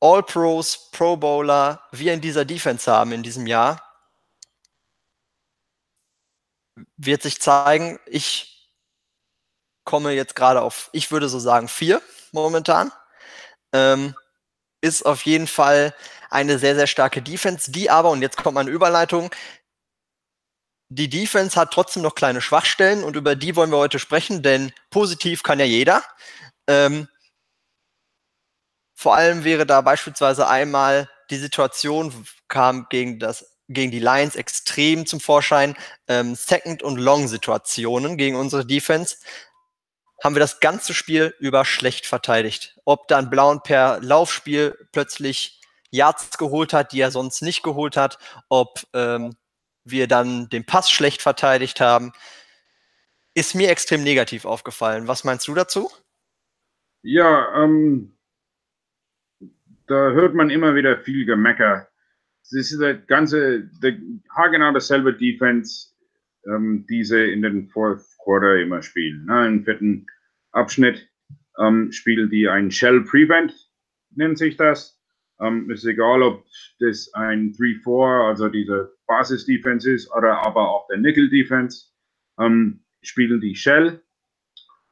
All-Pros, 0.00 0.90
Pro 0.92 1.16
Bowler 1.16 1.82
wir 1.92 2.12
in 2.12 2.20
dieser 2.20 2.44
Defense 2.44 2.90
haben 2.90 3.12
in 3.12 3.22
diesem 3.22 3.46
Jahr, 3.46 3.83
wird 6.96 7.22
sich 7.22 7.40
zeigen. 7.40 7.98
Ich 8.06 8.70
komme 9.84 10.12
jetzt 10.12 10.36
gerade 10.36 10.62
auf, 10.62 10.90
ich 10.92 11.10
würde 11.10 11.28
so 11.28 11.38
sagen, 11.38 11.68
vier 11.68 12.02
momentan. 12.32 12.92
Ähm, 13.72 14.14
ist 14.80 15.06
auf 15.06 15.22
jeden 15.22 15.46
Fall 15.46 15.94
eine 16.30 16.58
sehr, 16.58 16.74
sehr 16.74 16.86
starke 16.86 17.22
Defense, 17.22 17.70
die 17.70 17.90
aber, 17.90 18.10
und 18.10 18.22
jetzt 18.22 18.36
kommt 18.36 18.54
meine 18.54 18.70
Überleitung, 18.70 19.30
die 20.90 21.08
Defense 21.08 21.58
hat 21.58 21.72
trotzdem 21.72 22.02
noch 22.02 22.14
kleine 22.14 22.40
Schwachstellen 22.40 23.02
und 23.02 23.16
über 23.16 23.34
die 23.34 23.56
wollen 23.56 23.70
wir 23.70 23.78
heute 23.78 23.98
sprechen, 23.98 24.42
denn 24.42 24.72
positiv 24.90 25.42
kann 25.42 25.58
ja 25.58 25.64
jeder. 25.64 26.04
Ähm, 26.68 27.08
vor 28.94 29.16
allem 29.16 29.44
wäre 29.44 29.66
da 29.66 29.80
beispielsweise 29.80 30.46
einmal 30.48 31.08
die 31.30 31.38
Situation 31.38 32.26
kam 32.48 32.86
gegen 32.90 33.18
das 33.18 33.53
gegen 33.68 33.90
die 33.90 33.98
Lions 33.98 34.36
extrem 34.36 35.06
zum 35.06 35.20
Vorschein. 35.20 35.74
Ähm, 36.08 36.34
Second- 36.34 36.82
und 36.82 36.98
Long-Situationen 36.98 38.16
gegen 38.16 38.36
unsere 38.36 38.66
Defense 38.66 39.16
haben 40.22 40.34
wir 40.34 40.40
das 40.40 40.60
ganze 40.60 40.94
Spiel 40.94 41.34
über 41.38 41.64
schlecht 41.64 42.06
verteidigt. 42.06 42.78
Ob 42.84 43.08
dann 43.08 43.30
Blauen 43.30 43.62
per 43.62 44.00
Laufspiel 44.00 44.76
plötzlich 44.92 45.60
Yards 45.90 46.38
geholt 46.38 46.72
hat, 46.72 46.92
die 46.92 47.00
er 47.00 47.10
sonst 47.10 47.42
nicht 47.42 47.62
geholt 47.62 47.96
hat, 47.96 48.18
ob 48.48 48.82
ähm, 48.94 49.36
wir 49.84 50.08
dann 50.08 50.48
den 50.48 50.64
Pass 50.64 50.90
schlecht 50.90 51.22
verteidigt 51.22 51.80
haben, 51.80 52.12
ist 53.34 53.54
mir 53.54 53.70
extrem 53.70 54.02
negativ 54.02 54.44
aufgefallen. 54.44 55.08
Was 55.08 55.24
meinst 55.24 55.46
du 55.46 55.54
dazu? 55.54 55.90
Ja, 57.02 57.62
ähm, 57.62 58.16
da 59.86 59.94
hört 59.94 60.34
man 60.34 60.50
immer 60.50 60.74
wieder 60.74 60.98
viel 60.98 61.26
Gemecker. 61.26 61.88
Es 62.44 62.52
ist 62.52 62.78
der 62.78 62.94
ganze, 62.94 63.70
der, 63.82 63.96
haargenau 64.30 64.72
dasselbe 64.72 65.14
Defense, 65.14 65.94
ähm, 66.46 66.86
diese 66.88 67.24
in 67.24 67.42
den 67.42 67.68
Fourth 67.68 68.04
Quarter 68.22 68.60
immer 68.60 68.82
spielen. 68.82 69.24
Ne? 69.24 69.46
Im 69.46 69.64
vierten 69.64 70.06
Abschnitt 70.52 71.08
ähm, 71.58 71.90
spielen 71.90 72.28
die 72.30 72.48
ein 72.48 72.70
Shell 72.70 73.02
Prevent, 73.02 73.54
nennt 74.10 74.38
sich 74.38 74.56
das. 74.56 75.00
Ähm, 75.40 75.70
ist 75.70 75.84
egal, 75.84 76.22
ob 76.22 76.44
das 76.78 77.12
ein 77.14 77.52
3-4, 77.52 78.28
also 78.28 78.48
diese 78.48 78.94
Basis-Defense 79.06 79.90
ist, 79.90 80.14
oder 80.14 80.44
aber 80.44 80.68
auch 80.68 80.86
der 80.88 80.98
Nickel-Defense, 80.98 81.88
ähm, 82.38 82.84
spielen 83.02 83.40
die 83.40 83.56
Shell. 83.56 84.02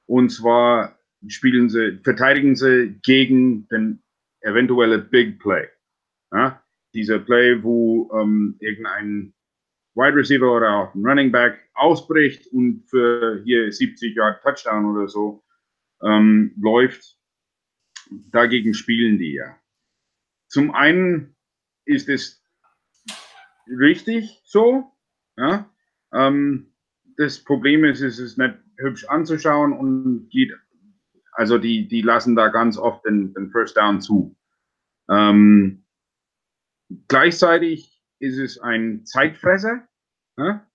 Und 0.07 0.31
zwar 0.31 0.99
spielen 1.29 1.69
sie, 1.69 2.01
verteidigen 2.03 2.57
sie 2.57 2.99
gegen 3.03 3.69
den 3.69 4.03
eventuelle 4.41 4.99
Big 4.99 5.39
Play. 5.39 5.69
Ja? 6.33 6.62
Dieser 6.95 7.19
Play, 7.19 7.63
wo 7.63 8.11
ähm, 8.15 8.57
irgendein 8.61 9.35
Wide 9.95 10.17
Receiver 10.17 10.57
oder 10.57 10.71
auch 10.77 10.95
ein 10.95 11.05
Running 11.05 11.33
Back 11.33 11.59
ausbricht 11.75 12.47
und 12.49 12.85
für 12.89 13.43
hier 13.45 13.71
70 13.71 14.15
Yard 14.17 14.43
Touchdown 14.43 14.87
oder 14.87 15.09
so 15.09 15.45
ähm, 16.03 16.55
läuft. 16.61 17.17
Dagegen 18.31 18.75
spielen 18.75 19.19
die 19.19 19.35
ja. 19.35 19.57
Zum 20.49 20.75
einen 20.75 21.35
ist 21.85 22.09
es 22.09 22.43
richtig 23.67 24.43
so. 24.45 24.93
Ja? 25.37 25.71
Ähm, 26.13 26.75
das 27.17 27.43
Problem 27.43 27.85
ist, 27.85 28.01
es 28.01 28.19
ist 28.19 28.39
nicht 28.39 28.55
hübsch 28.77 29.05
anzuschauen 29.07 29.73
und 29.73 30.29
geht, 30.31 30.53
also 31.33 31.59
die, 31.59 31.89
die 31.89 32.03
lassen 32.03 32.37
da 32.37 32.49
ganz 32.49 32.77
oft 32.77 33.05
den, 33.07 33.33
den 33.35 33.51
First 33.51 33.77
Down 33.77 34.01
zu. 34.01 34.37
Ähm, 35.11 35.82
gleichzeitig 37.09 38.03
ist 38.19 38.39
es 38.39 38.59
ein 38.59 39.05
Zeitfresser, 39.05 39.87
ja? 40.37 40.67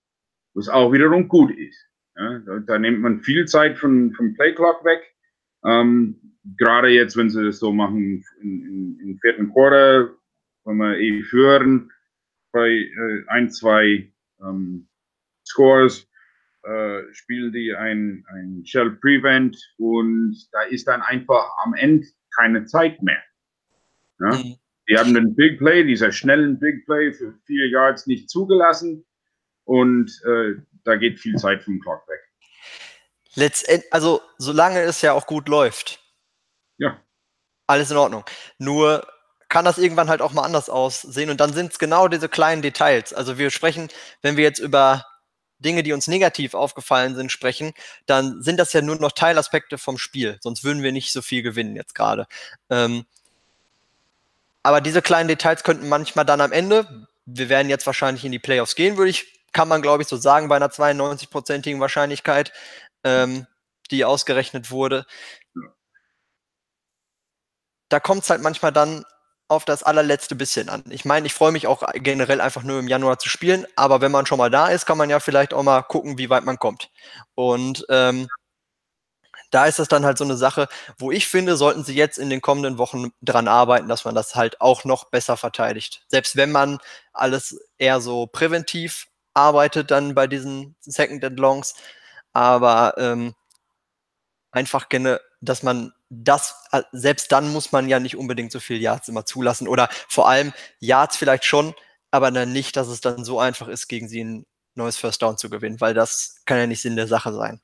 was 0.54 0.68
auch 0.68 0.92
wiederum 0.92 1.28
gut 1.28 1.50
ist. 1.50 1.86
Ja? 2.16 2.38
Da, 2.40 2.58
da, 2.60 2.78
nimmt 2.78 3.00
man 3.00 3.20
viel 3.20 3.46
Zeit 3.46 3.78
von, 3.78 4.12
vom 4.12 4.34
Playclock 4.34 4.84
weg. 4.84 5.00
Ähm, 5.64 6.36
gerade 6.56 6.88
jetzt, 6.88 7.16
wenn 7.16 7.30
sie 7.30 7.44
das 7.44 7.58
so 7.58 7.72
machen 7.72 8.24
im 8.40 9.18
vierten 9.20 9.52
Quarter, 9.52 10.14
wenn 10.64 10.76
wir 10.76 10.98
eh 10.98 11.22
führen 11.22 11.90
bei 12.52 12.68
äh, 12.68 13.24
ein, 13.28 13.50
zwei 13.50 14.12
ähm, 14.40 14.88
Scores, 15.46 16.08
äh, 16.64 17.02
spielen 17.12 17.52
die 17.52 17.74
ein, 17.74 18.24
ein 18.28 18.62
Shell 18.66 18.90
Prevent 19.00 19.56
und 19.78 20.36
da 20.52 20.62
ist 20.62 20.86
dann 20.86 21.02
einfach 21.02 21.48
am 21.64 21.74
Ende 21.74 22.06
keine 22.36 22.64
Zeit 22.66 23.02
mehr. 23.02 23.22
Ja? 24.20 24.34
Mhm. 24.34 24.56
Die 24.88 24.96
haben 24.96 25.12
den 25.14 25.34
Big 25.34 25.58
Play, 25.58 25.84
dieser 25.84 26.12
schnellen 26.12 26.58
Big 26.58 26.86
Play 26.86 27.12
für 27.12 27.34
vier 27.44 27.68
Yards 27.68 28.06
nicht 28.06 28.30
zugelassen 28.30 29.04
und 29.64 30.10
äh, 30.24 30.54
da 30.84 30.96
geht 30.96 31.20
viel 31.20 31.36
Zeit 31.36 31.62
vom 31.62 31.80
Clock 31.80 32.08
weg. 32.08 32.20
Letztendlich, 33.34 33.92
also 33.92 34.22
solange 34.38 34.80
es 34.80 35.02
ja 35.02 35.12
auch 35.12 35.26
gut 35.26 35.48
läuft. 35.48 36.00
Ja. 36.78 36.98
Alles 37.66 37.90
in 37.90 37.98
Ordnung. 37.98 38.24
Nur 38.58 39.06
kann 39.48 39.64
das 39.64 39.78
irgendwann 39.78 40.08
halt 40.08 40.22
auch 40.22 40.32
mal 40.32 40.42
anders 40.44 40.70
aussehen 40.70 41.30
und 41.30 41.40
dann 41.40 41.52
sind 41.52 41.72
es 41.72 41.78
genau 41.78 42.08
diese 42.08 42.28
kleinen 42.28 42.62
Details. 42.62 43.12
Also 43.12 43.36
wir 43.36 43.50
sprechen, 43.50 43.88
wenn 44.22 44.36
wir 44.36 44.44
jetzt 44.44 44.58
über 44.58 45.04
Dinge, 45.58 45.82
die 45.82 45.92
uns 45.92 46.06
negativ 46.06 46.54
aufgefallen 46.54 47.14
sind, 47.14 47.32
sprechen, 47.32 47.72
dann 48.06 48.42
sind 48.42 48.58
das 48.58 48.72
ja 48.72 48.80
nur 48.80 48.96
noch 48.96 49.12
Teilaspekte 49.12 49.76
vom 49.76 49.98
Spiel. 49.98 50.38
Sonst 50.40 50.64
würden 50.64 50.82
wir 50.82 50.92
nicht 50.92 51.12
so 51.12 51.20
viel 51.20 51.42
gewinnen 51.42 51.76
jetzt 51.76 51.94
gerade. 51.94 52.26
Ähm, 52.70 53.04
aber 54.68 54.82
diese 54.82 55.00
kleinen 55.00 55.28
Details 55.28 55.62
könnten 55.64 55.88
manchmal 55.88 56.26
dann 56.26 56.42
am 56.42 56.52
Ende, 56.52 57.08
wir 57.24 57.48
werden 57.48 57.70
jetzt 57.70 57.86
wahrscheinlich 57.86 58.26
in 58.26 58.32
die 58.32 58.38
Playoffs 58.38 58.74
gehen, 58.74 58.98
würde 58.98 59.08
ich, 59.08 59.46
kann 59.54 59.66
man 59.66 59.80
glaube 59.80 60.02
ich 60.02 60.08
so 60.10 60.18
sagen, 60.18 60.48
bei 60.48 60.56
einer 60.56 60.68
92-prozentigen 60.68 61.80
Wahrscheinlichkeit, 61.80 62.52
ähm, 63.02 63.46
die 63.90 64.04
ausgerechnet 64.04 64.70
wurde. 64.70 65.06
Da 67.88 67.98
kommt 67.98 68.24
es 68.24 68.28
halt 68.28 68.42
manchmal 68.42 68.70
dann 68.70 69.06
auf 69.48 69.64
das 69.64 69.82
allerletzte 69.82 70.34
bisschen 70.34 70.68
an. 70.68 70.84
Ich 70.90 71.06
meine, 71.06 71.26
ich 71.26 71.32
freue 71.32 71.52
mich 71.52 71.66
auch 71.66 71.82
generell 71.94 72.42
einfach 72.42 72.62
nur 72.62 72.78
im 72.78 72.88
Januar 72.88 73.18
zu 73.18 73.30
spielen, 73.30 73.66
aber 73.74 74.02
wenn 74.02 74.12
man 74.12 74.26
schon 74.26 74.36
mal 74.36 74.50
da 74.50 74.68
ist, 74.68 74.84
kann 74.84 74.98
man 74.98 75.08
ja 75.08 75.18
vielleicht 75.18 75.54
auch 75.54 75.62
mal 75.62 75.80
gucken, 75.80 76.18
wie 76.18 76.28
weit 76.28 76.44
man 76.44 76.58
kommt. 76.58 76.90
Und 77.34 77.86
ähm, 77.88 78.28
da 79.50 79.66
ist 79.66 79.78
das 79.78 79.88
dann 79.88 80.04
halt 80.04 80.18
so 80.18 80.24
eine 80.24 80.36
Sache, 80.36 80.68
wo 80.98 81.10
ich 81.10 81.26
finde, 81.26 81.56
sollten 81.56 81.84
sie 81.84 81.94
jetzt 81.94 82.18
in 82.18 82.30
den 82.30 82.40
kommenden 82.40 82.78
Wochen 82.78 83.10
dran 83.22 83.48
arbeiten, 83.48 83.88
dass 83.88 84.04
man 84.04 84.14
das 84.14 84.34
halt 84.34 84.60
auch 84.60 84.84
noch 84.84 85.04
besser 85.04 85.36
verteidigt. 85.36 86.02
Selbst 86.08 86.36
wenn 86.36 86.52
man 86.52 86.78
alles 87.12 87.58
eher 87.78 88.00
so 88.00 88.26
präventiv 88.26 89.06
arbeitet 89.34 89.90
dann 89.90 90.14
bei 90.14 90.26
diesen 90.26 90.76
Second 90.80 91.24
and 91.24 91.38
Longs, 91.38 91.74
aber 92.32 92.94
ähm, 92.98 93.34
einfach 94.50 94.88
gerne, 94.88 95.20
dass 95.40 95.62
man 95.62 95.92
das, 96.10 96.54
äh, 96.72 96.82
selbst 96.92 97.32
dann 97.32 97.52
muss 97.52 97.72
man 97.72 97.88
ja 97.88 98.00
nicht 98.00 98.16
unbedingt 98.16 98.52
so 98.52 98.60
viel 98.60 98.80
Yards 98.80 99.08
immer 99.08 99.24
zulassen 99.24 99.68
oder 99.68 99.88
vor 100.08 100.28
allem 100.28 100.52
Yards 100.80 101.16
vielleicht 101.16 101.44
schon, 101.44 101.74
aber 102.10 102.30
dann 102.30 102.52
nicht, 102.52 102.76
dass 102.76 102.88
es 102.88 103.00
dann 103.00 103.24
so 103.24 103.38
einfach 103.38 103.68
ist, 103.68 103.88
gegen 103.88 104.08
sie 104.08 104.24
ein 104.24 104.46
neues 104.74 104.96
First 104.96 105.22
Down 105.22 105.36
zu 105.38 105.50
gewinnen, 105.50 105.80
weil 105.80 105.94
das 105.94 106.36
kann 106.46 106.58
ja 106.58 106.66
nicht 106.66 106.82
Sinn 106.82 106.96
der 106.96 107.08
Sache 107.08 107.32
sein. 107.34 107.60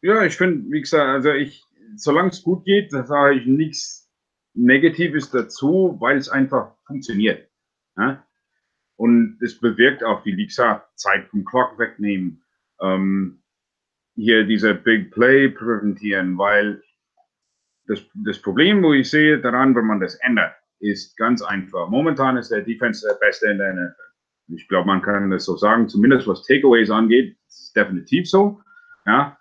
Ja, 0.00 0.24
ich 0.24 0.36
finde, 0.36 0.70
wie 0.70 0.80
gesagt, 0.80 1.08
also 1.08 1.32
ich, 1.32 1.64
solange 1.96 2.30
es 2.30 2.42
gut 2.42 2.64
geht, 2.64 2.92
da 2.92 3.04
sage 3.04 3.36
ich 3.36 3.46
nichts 3.46 4.08
Negatives 4.54 5.30
dazu, 5.30 5.96
weil 6.00 6.16
es 6.16 6.28
einfach 6.28 6.74
funktioniert. 6.86 7.48
Ja? 7.96 8.24
Und 8.96 9.38
es 9.40 9.60
bewirkt 9.60 10.02
auch, 10.02 10.24
wie 10.24 10.32
Lixa 10.32 10.84
Zeit 10.96 11.28
vom 11.28 11.44
Clock 11.44 11.78
wegnehmen, 11.78 12.42
ähm, 12.80 13.42
hier 14.14 14.44
diese 14.44 14.74
Big 14.74 15.12
Play 15.12 15.48
präsentieren, 15.48 16.36
weil 16.36 16.82
das, 17.86 18.04
das 18.14 18.40
Problem, 18.40 18.82
wo 18.82 18.92
ich 18.92 19.08
sehe 19.08 19.40
daran, 19.40 19.74
wenn 19.76 19.86
man 19.86 20.00
das 20.00 20.16
ändert, 20.16 20.52
ist 20.80 21.16
ganz 21.16 21.42
einfach. 21.42 21.88
Momentan 21.88 22.36
ist 22.36 22.50
der 22.50 22.62
Defense 22.62 23.06
der 23.06 23.14
beste 23.14 23.48
in 23.48 23.58
der 23.58 23.74
NFL. 23.74 24.54
Ich 24.54 24.66
glaube, 24.68 24.86
man 24.86 25.02
kann 25.02 25.30
das 25.30 25.44
so 25.44 25.56
sagen, 25.56 25.88
zumindest 25.88 26.26
was 26.26 26.44
Takeaways 26.44 26.90
angeht, 26.90 27.36
ist 27.46 27.76
definitiv 27.76 28.28
so. 28.28 28.60
Ja. 29.06 29.37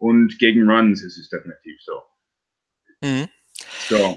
Und 0.00 0.38
gegen 0.38 0.68
Runs 0.68 1.02
ist 1.02 1.18
es 1.18 1.28
definitiv 1.28 1.78
so. 1.82 2.02
Mhm. 3.02 3.28
So. 3.88 4.16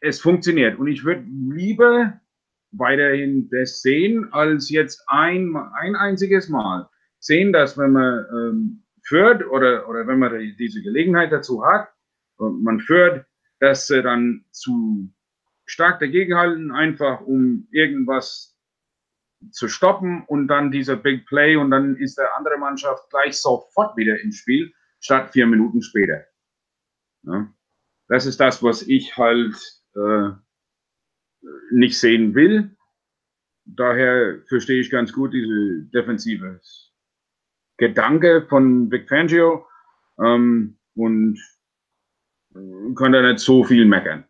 Es 0.00 0.20
funktioniert. 0.20 0.76
Und 0.78 0.88
ich 0.88 1.04
würde 1.04 1.24
lieber 1.54 2.20
weiterhin 2.72 3.48
das 3.50 3.80
sehen, 3.80 4.32
als 4.32 4.70
jetzt 4.70 5.04
ein, 5.06 5.54
ein 5.56 5.94
einziges 5.94 6.48
Mal 6.48 6.88
sehen, 7.20 7.52
dass 7.52 7.78
wenn 7.78 7.92
man 7.92 8.26
ähm, 8.32 8.82
führt 9.04 9.46
oder, 9.46 9.88
oder 9.88 10.06
wenn 10.08 10.18
man 10.18 10.56
diese 10.58 10.82
Gelegenheit 10.82 11.30
dazu 11.30 11.64
hat, 11.64 11.88
und 12.38 12.64
man 12.64 12.80
führt, 12.80 13.24
dass 13.60 13.86
sie 13.86 14.02
dann 14.02 14.44
zu 14.50 15.12
stark 15.64 16.00
dagegenhalten, 16.00 16.72
einfach 16.72 17.20
um 17.20 17.68
irgendwas 17.70 18.51
zu 19.50 19.68
stoppen 19.68 20.24
und 20.26 20.48
dann 20.48 20.70
dieser 20.70 20.96
Big 20.96 21.26
Play 21.26 21.56
und 21.56 21.70
dann 21.70 21.96
ist 21.96 22.16
der 22.16 22.36
andere 22.36 22.58
Mannschaft 22.58 23.10
gleich 23.10 23.36
sofort 23.36 23.96
wieder 23.96 24.20
im 24.20 24.32
Spiel, 24.32 24.72
statt 25.00 25.32
vier 25.32 25.46
Minuten 25.46 25.82
später. 25.82 26.24
Ja. 27.22 27.52
Das 28.08 28.26
ist 28.26 28.40
das, 28.40 28.62
was 28.62 28.82
ich 28.82 29.16
halt 29.16 29.54
äh, 29.94 30.30
nicht 31.70 31.98
sehen 31.98 32.34
will. 32.34 32.76
Daher 33.64 34.42
verstehe 34.48 34.80
ich 34.80 34.90
ganz 34.90 35.12
gut 35.12 35.32
diese 35.32 35.84
defensive 35.94 36.60
Gedanke 37.78 38.46
von 38.48 38.90
Vic 38.90 39.08
Fangio 39.08 39.66
ähm, 40.18 40.78
und 40.94 41.38
kann 42.96 43.12
da 43.12 43.22
nicht 43.22 43.38
so 43.38 43.64
viel 43.64 43.86
meckern. 43.86 44.24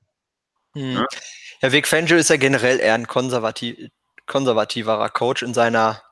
Hm. 0.74 0.92
Ja? 0.92 1.06
ja, 1.60 1.72
Vic 1.72 1.86
Fangio 1.86 2.16
ist 2.16 2.30
ja 2.30 2.36
generell 2.36 2.78
eher 2.78 2.94
ein 2.94 3.06
konservativ, 3.06 3.90
konservativerer 4.26 5.10
Coach 5.10 5.42
in 5.42 5.54
seiner 5.54 6.02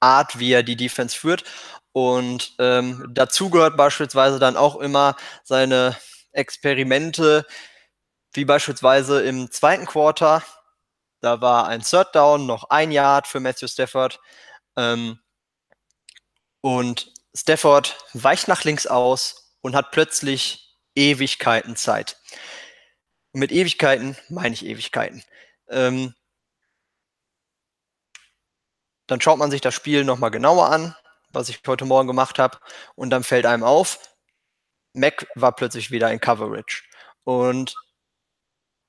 Art, 0.00 0.38
wie 0.38 0.52
er 0.52 0.62
die 0.62 0.76
Defense 0.76 1.18
führt. 1.18 1.44
Und 1.92 2.54
ähm, 2.58 3.06
dazu 3.10 3.50
gehört 3.50 3.76
beispielsweise 3.76 4.38
dann 4.38 4.56
auch 4.56 4.76
immer 4.76 5.16
seine 5.44 5.96
Experimente, 6.32 7.46
wie 8.32 8.44
beispielsweise 8.44 9.22
im 9.22 9.50
zweiten 9.50 9.86
Quarter. 9.86 10.42
Da 11.20 11.40
war 11.40 11.66
ein 11.66 11.82
Third 11.82 12.14
Down, 12.14 12.46
noch 12.46 12.70
ein 12.70 12.92
Yard 12.92 13.26
für 13.26 13.40
Matthew 13.40 13.68
Stafford. 13.68 14.20
Ähm, 14.76 15.18
und 16.60 17.12
Stafford 17.34 17.96
weicht 18.14 18.48
nach 18.48 18.64
links 18.64 18.86
aus 18.86 19.54
und 19.60 19.74
hat 19.74 19.90
plötzlich 19.90 20.76
Ewigkeiten 20.94 21.76
Zeit. 21.76 22.16
Mit 23.32 23.52
Ewigkeiten 23.52 24.16
meine 24.28 24.54
ich 24.54 24.64
Ewigkeiten. 24.64 25.22
Ähm, 25.68 26.14
dann 29.08 29.20
schaut 29.20 29.38
man 29.38 29.50
sich 29.50 29.60
das 29.60 29.74
Spiel 29.74 30.04
nochmal 30.04 30.30
genauer 30.30 30.70
an, 30.70 30.94
was 31.30 31.48
ich 31.48 31.60
heute 31.66 31.84
Morgen 31.84 32.06
gemacht 32.06 32.38
habe, 32.38 32.58
und 32.94 33.10
dann 33.10 33.24
fällt 33.24 33.46
einem 33.46 33.64
auf, 33.64 33.98
Mac 34.92 35.26
war 35.34 35.54
plötzlich 35.54 35.90
wieder 35.90 36.10
in 36.12 36.20
Coverage. 36.20 36.84
Und 37.24 37.74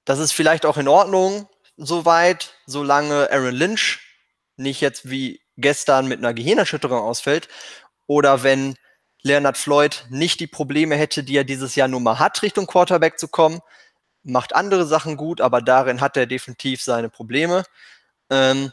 das 0.05 0.19
ist 0.19 0.31
vielleicht 0.31 0.65
auch 0.65 0.77
in 0.77 0.88
Ordnung, 0.88 1.49
soweit, 1.77 2.53
solange 2.65 3.29
Aaron 3.31 3.55
Lynch 3.55 3.99
nicht 4.57 4.81
jetzt 4.81 5.09
wie 5.09 5.41
gestern 5.57 6.07
mit 6.07 6.19
einer 6.19 6.33
Gehirnerschütterung 6.33 6.99
ausfällt 6.99 7.47
oder 8.07 8.43
wenn 8.43 8.75
Leonard 9.21 9.57
Floyd 9.57 10.05
nicht 10.09 10.39
die 10.39 10.47
Probleme 10.47 10.95
hätte, 10.95 11.23
die 11.23 11.35
er 11.35 11.43
dieses 11.43 11.75
Jahr 11.75 11.88
nun 11.88 12.03
mal 12.03 12.19
hat, 12.19 12.41
Richtung 12.41 12.67
Quarterback 12.67 13.19
zu 13.19 13.27
kommen, 13.27 13.59
macht 14.23 14.55
andere 14.55 14.85
Sachen 14.85 15.17
gut, 15.17 15.41
aber 15.41 15.61
darin 15.61 16.01
hat 16.01 16.17
er 16.17 16.25
definitiv 16.25 16.81
seine 16.81 17.09
Probleme 17.09 17.63
ähm, 18.29 18.71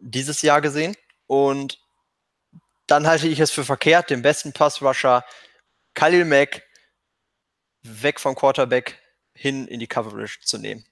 dieses 0.00 0.42
Jahr 0.42 0.60
gesehen. 0.60 0.96
Und 1.26 1.78
dann 2.86 3.06
halte 3.06 3.28
ich 3.28 3.38
es 3.38 3.50
für 3.50 3.64
verkehrt, 3.64 4.10
den 4.10 4.22
besten 4.22 4.52
Passrusher 4.52 5.24
Khalil 5.94 6.24
Mack 6.24 6.62
weg 7.82 8.20
vom 8.20 8.34
Quarterback 8.34 8.98
hin 9.34 9.66
in 9.68 9.80
die 9.80 9.86
Coverage 9.86 10.40
zu 10.40 10.58
nehmen. 10.58 10.84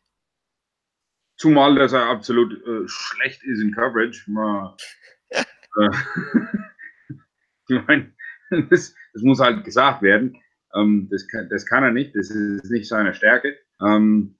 Zumal, 1.37 1.76
dass 1.76 1.93
er 1.93 2.06
absolut 2.06 2.52
äh, 2.52 2.89
schlecht 2.89 3.43
ist 3.45 3.61
in 3.61 3.73
Coverage. 3.73 4.25
Mal, 4.30 4.76
äh, 5.30 5.89
ich 7.69 7.87
meine, 7.87 8.13
das, 8.71 8.95
das, 9.13 9.23
muss 9.23 9.39
halt 9.39 9.65
gesagt 9.65 10.02
werden. 10.02 10.41
Ähm, 10.75 11.09
das, 11.11 11.28
kann, 11.28 11.49
das 11.49 11.67
kann 11.67 11.85
er 11.85 11.93
nicht, 11.93 12.15
das 12.15 12.30
ist 12.30 12.71
nicht 12.71 12.89
seine 12.89 13.15
Stärke. 13.15 13.56
Ähm, 13.80 14.39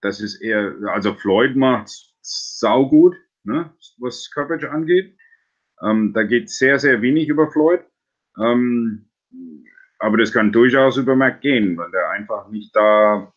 das 0.00 0.20
ist 0.20 0.40
eher, 0.40 0.74
also 0.88 1.14
Floyd 1.14 1.56
macht 1.56 1.90
saugut, 2.22 3.14
ne, 3.44 3.72
was 3.98 4.30
Coverage 4.30 4.70
angeht. 4.70 5.16
Ähm, 5.82 6.12
da 6.14 6.22
geht 6.22 6.50
sehr, 6.50 6.78
sehr 6.78 7.02
wenig 7.02 7.28
über 7.28 7.50
Floyd. 7.50 7.80
Ähm, 8.38 9.08
aber 9.98 10.18
das 10.18 10.32
kann 10.32 10.52
durchaus 10.52 10.96
über 10.96 11.14
Mac 11.14 11.40
gehen, 11.40 11.76
weil 11.76 11.90
der 11.90 12.10
einfach 12.10 12.48
nicht 12.48 12.74
da 12.74 13.32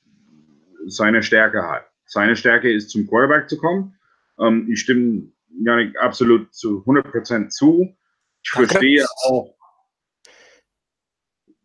seine 0.87 1.21
Stärke 1.23 1.67
hat. 1.67 1.85
Seine 2.05 2.35
Stärke 2.35 2.71
ist, 2.71 2.89
zum 2.89 3.07
Quarterback 3.07 3.49
zu 3.49 3.57
kommen. 3.57 3.95
Ähm, 4.39 4.67
ich 4.69 4.81
stimme 4.81 5.31
Janik 5.59 5.97
absolut 5.99 6.53
zu 6.53 6.83
100% 6.85 7.49
zu. 7.49 7.95
Ich 8.43 8.51
verstehe 8.51 9.05
auch, 9.25 9.54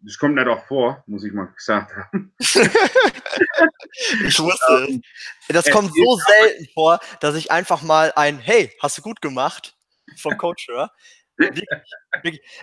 das 0.02 0.18
kommt 0.18 0.34
nicht 0.34 0.48
auch 0.48 0.66
vor, 0.66 1.02
muss 1.06 1.24
ich 1.24 1.32
mal 1.32 1.46
gesagt 1.46 1.92
haben. 1.94 2.34
ich 2.38 2.54
wusste 4.38 4.88
es. 4.88 5.00
Das 5.48 5.70
kommt 5.70 5.94
so 5.94 6.16
selten 6.16 6.68
vor, 6.72 7.00
dass 7.20 7.34
ich 7.34 7.50
einfach 7.50 7.82
mal 7.82 8.12
ein 8.16 8.38
Hey, 8.38 8.72
hast 8.80 8.98
du 8.98 9.02
gut 9.02 9.20
gemacht 9.20 9.76
vom 10.16 10.38
Coach 10.38 10.68
höre. 10.68 10.90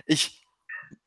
Ich, 0.05 0.43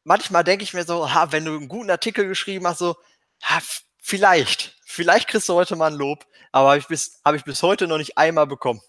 manchmal 0.05 0.45
denke 0.45 0.63
ich 0.63 0.75
mir 0.75 0.85
so, 0.85 1.13
ha, 1.13 1.33
wenn 1.33 1.45
du 1.45 1.57
einen 1.57 1.69
guten 1.69 1.91
Artikel 1.91 2.27
geschrieben 2.27 2.67
hast, 2.67 2.79
so, 2.79 2.97
ha, 3.43 3.61
vielleicht, 3.99 4.77
vielleicht 4.85 5.29
kriegst 5.29 5.49
du 5.49 5.55
heute 5.55 5.77
mal 5.77 5.91
ein 5.91 5.99
Lob, 5.99 6.27
aber 6.53 6.69
habe 6.69 6.79
ich, 6.79 6.87
bis, 6.87 7.21
hab 7.25 7.35
ich 7.35 7.45
bis 7.45 7.63
heute 7.63 7.87
noch 7.87 7.99
nicht 7.99 8.17
einmal 8.17 8.47
bekommen. 8.47 8.81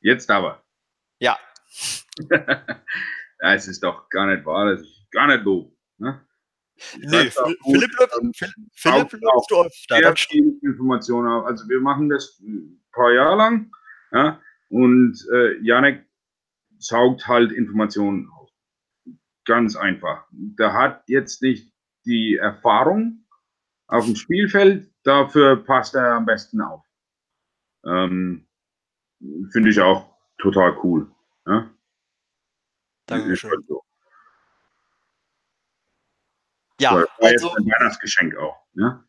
Jetzt 0.00 0.30
aber. 0.30 0.62
Ja. 1.18 1.38
Es 3.40 3.68
ist 3.68 3.84
doch 3.84 4.08
gar 4.08 4.26
nicht 4.26 4.44
wahr, 4.44 4.66
das 4.66 4.80
ist 4.80 5.12
gar 5.12 5.28
nicht 5.28 5.44
Lob. 5.44 5.72
Ne? 5.98 6.24
Nee, 6.98 7.30
Philipp, 7.30 7.58
Philipp, 7.64 8.54
Philipp 8.72 9.12
läuft 9.12 9.52
öfter. 9.52 9.96
Sehr 9.96 10.16
viel 10.16 10.58
Informationen 10.62 11.28
auf. 11.28 11.46
Also 11.46 11.68
wir 11.68 11.80
machen 11.80 12.08
das 12.08 12.38
ein 12.40 12.80
paar 12.92 13.12
Jahre 13.12 13.36
lang 13.36 13.72
ja, 14.12 14.40
und 14.68 15.16
äh, 15.32 15.58
Janek 15.60 16.06
saugt 16.78 17.26
halt 17.26 17.52
Informationen 17.52 18.30
auf. 18.30 18.50
Ganz 19.44 19.76
einfach. 19.76 20.26
Der 20.30 20.72
hat 20.72 21.02
jetzt 21.08 21.42
nicht 21.42 21.72
die 22.04 22.36
Erfahrung 22.36 23.26
auf 23.88 24.04
dem 24.04 24.16
Spielfeld, 24.16 24.92
dafür 25.02 25.56
passt 25.64 25.94
er 25.94 26.12
am 26.12 26.26
besten 26.26 26.60
auf. 26.60 26.84
Ähm, 27.84 28.46
Finde 29.50 29.70
ich 29.70 29.80
auch 29.80 30.14
total 30.38 30.76
cool. 30.84 31.10
Ja? 31.46 31.70
Dankeschön. 33.06 33.50
Halt 33.50 33.66
so. 33.66 33.82
Ja, 36.80 36.94
das 36.94 37.08
war 37.18 37.28
also, 37.28 37.54
ein 37.54 37.66
Weihnachtsgeschenk 37.66 38.36
auch. 38.36 38.56
Ne? 38.74 39.04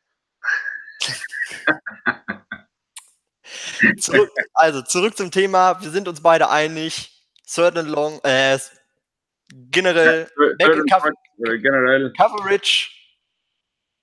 zurück, 3.99 4.31
also 4.53 4.81
zurück 4.81 5.15
zum 5.15 5.31
Thema. 5.31 5.81
Wir 5.81 5.91
sind 5.91 6.07
uns 6.07 6.21
beide 6.21 6.49
einig. 6.49 7.15
Third 7.45 7.77
and 7.77 7.89
Long, 7.89 8.19
äh, 8.23 8.59
generell, 9.71 10.29
ja, 10.59 10.69
Cover 10.89 11.11
äh, 11.45 11.57
generell 11.57 12.13
Coverage 12.13 12.91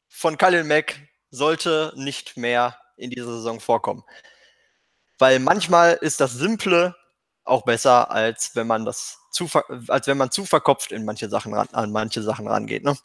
von 0.08 0.36
Khalil 0.36 0.64
Mack 0.64 0.96
sollte 1.30 1.92
nicht 1.96 2.36
mehr 2.36 2.76
in 2.96 3.10
dieser 3.10 3.26
Saison 3.26 3.60
vorkommen. 3.60 4.02
Weil 5.18 5.38
manchmal 5.38 5.94
ist 5.94 6.20
das 6.20 6.32
Simple 6.32 6.94
auch 7.44 7.64
besser, 7.64 8.10
als 8.10 8.54
wenn 8.54 8.66
man 8.66 8.84
das 8.84 9.18
zu, 9.30 9.48
als 9.88 10.06
wenn 10.06 10.18
man 10.18 10.30
zu 10.30 10.44
verkopft 10.44 10.90
in 10.90 11.04
manche 11.04 11.28
Sachen 11.28 11.54
ran, 11.54 11.68
an 11.72 11.92
manche 11.92 12.22
Sachen 12.22 12.48
rangeht. 12.48 12.84
Ne? 12.84 12.96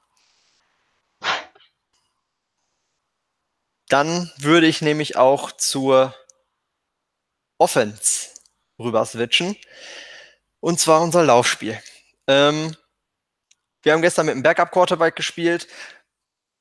Dann 3.91 4.32
würde 4.38 4.67
ich 4.67 4.82
nämlich 4.82 5.17
auch 5.17 5.51
zur 5.51 6.15
Offense 7.58 8.30
rüber 8.80 9.06
switchen. 9.06 9.58
Und 10.62 10.80
zwar 10.80 11.01
unser 11.01 11.25
Laufspiel. 11.25 11.77
Ähm, 12.25 12.77
wir 13.84 13.91
haben 13.91 14.01
gestern 14.01 14.27
mit 14.27 14.34
einem 14.34 14.43
Backup-Quarterback 14.43 15.17
gespielt. 15.17 15.67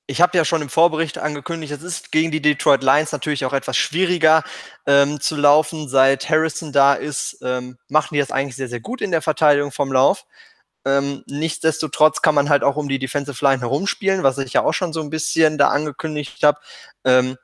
Ich 0.09 0.21
habe 0.21 0.37
ja 0.37 0.45
schon 0.45 0.61
im 0.61 0.69
Vorbericht 0.69 1.19
angekündigt, 1.19 1.73
es 1.73 1.85
ist 1.85 2.11
gegen 2.11 2.33
die 2.33 2.43
Detroit 2.43 2.83
Lions 2.83 3.13
natürlich 3.13 3.45
auch 3.45 3.53
etwas 3.53 3.77
schwieriger 3.77 4.43
ähm, 4.87 5.21
zu 5.21 5.37
laufen. 5.37 5.89
Seit 5.89 6.29
Harrison 6.29 6.73
da 6.73 6.95
ist, 6.95 7.39
ähm, 7.43 7.79
machen 7.89 8.15
die 8.15 8.19
das 8.19 8.33
eigentlich 8.33 8.57
sehr, 8.57 8.69
sehr 8.69 8.81
gut 8.81 9.03
in 9.03 9.13
der 9.13 9.23
Verteidigung 9.23 9.71
vom 9.71 9.93
Lauf. 9.93 10.27
Ähm, 10.85 11.23
nichtsdestotrotz 11.27 12.23
kann 12.23 12.35
man 12.35 12.49
halt 12.49 12.63
auch 12.63 12.77
um 12.77 12.89
die 12.89 12.99
Defensive 12.99 13.45
Line 13.45 13.61
herumspielen, 13.61 14.23
was 14.23 14.39
ich 14.39 14.55
ja 14.55 14.63
auch 14.63 14.73
schon 14.73 14.93
so 14.93 15.01
ein 15.01 15.11
bisschen 15.11 15.59
da 15.59 15.69
angekündigt 15.69 16.43
habe. 16.43 16.59
Ähm, 17.05 17.37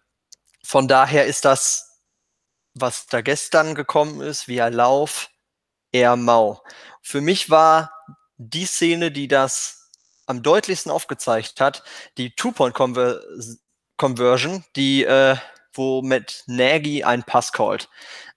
von 0.64 0.88
daher 0.88 1.26
ist 1.26 1.44
das, 1.44 2.00
was 2.74 3.06
da 3.06 3.20
gestern 3.20 3.74
gekommen 3.74 4.20
ist, 4.20 4.48
via 4.48 4.68
Lauf, 4.68 5.30
eher 5.92 6.16
mau. 6.16 6.62
Für 7.02 7.20
mich 7.20 7.50
war 7.50 7.92
die 8.36 8.66
Szene, 8.66 9.10
die 9.10 9.28
das 9.28 9.90
am 10.26 10.42
deutlichsten 10.42 10.90
aufgezeigt 10.90 11.60
hat, 11.60 11.84
die 12.18 12.34
Two-Point-Conversion, 12.34 14.64
die, 14.74 15.04
äh, 15.04 15.36
wo 15.72 16.02
mit 16.02 16.42
Nagy 16.46 17.04
einen 17.04 17.22
Pass 17.22 17.52
callt. 17.52 17.88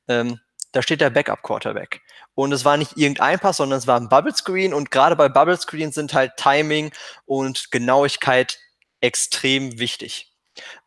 Ähm, 0.08 0.40
da 0.72 0.82
steht 0.82 1.02
der 1.02 1.10
Backup-Quarterback. 1.10 2.02
Und 2.36 2.52
es 2.52 2.64
war 2.64 2.78
nicht 2.78 2.98
irgendein 2.98 3.40
Pass, 3.40 3.58
sondern 3.58 3.80
es 3.80 3.88
war 3.88 4.00
ein 4.00 4.10
Bubble 4.10 4.36
Screen. 4.36 4.74
Und 4.74 4.92
gerade 4.92 5.16
bei 5.16 5.30
Bubble 5.30 5.58
Screen 5.58 5.92
sind 5.92 6.14
halt 6.14 6.38
Timing 6.38 6.92
und 7.26 7.72
Genauigkeit 7.72 8.60
extrem 9.02 9.80
wichtig. 9.80 10.32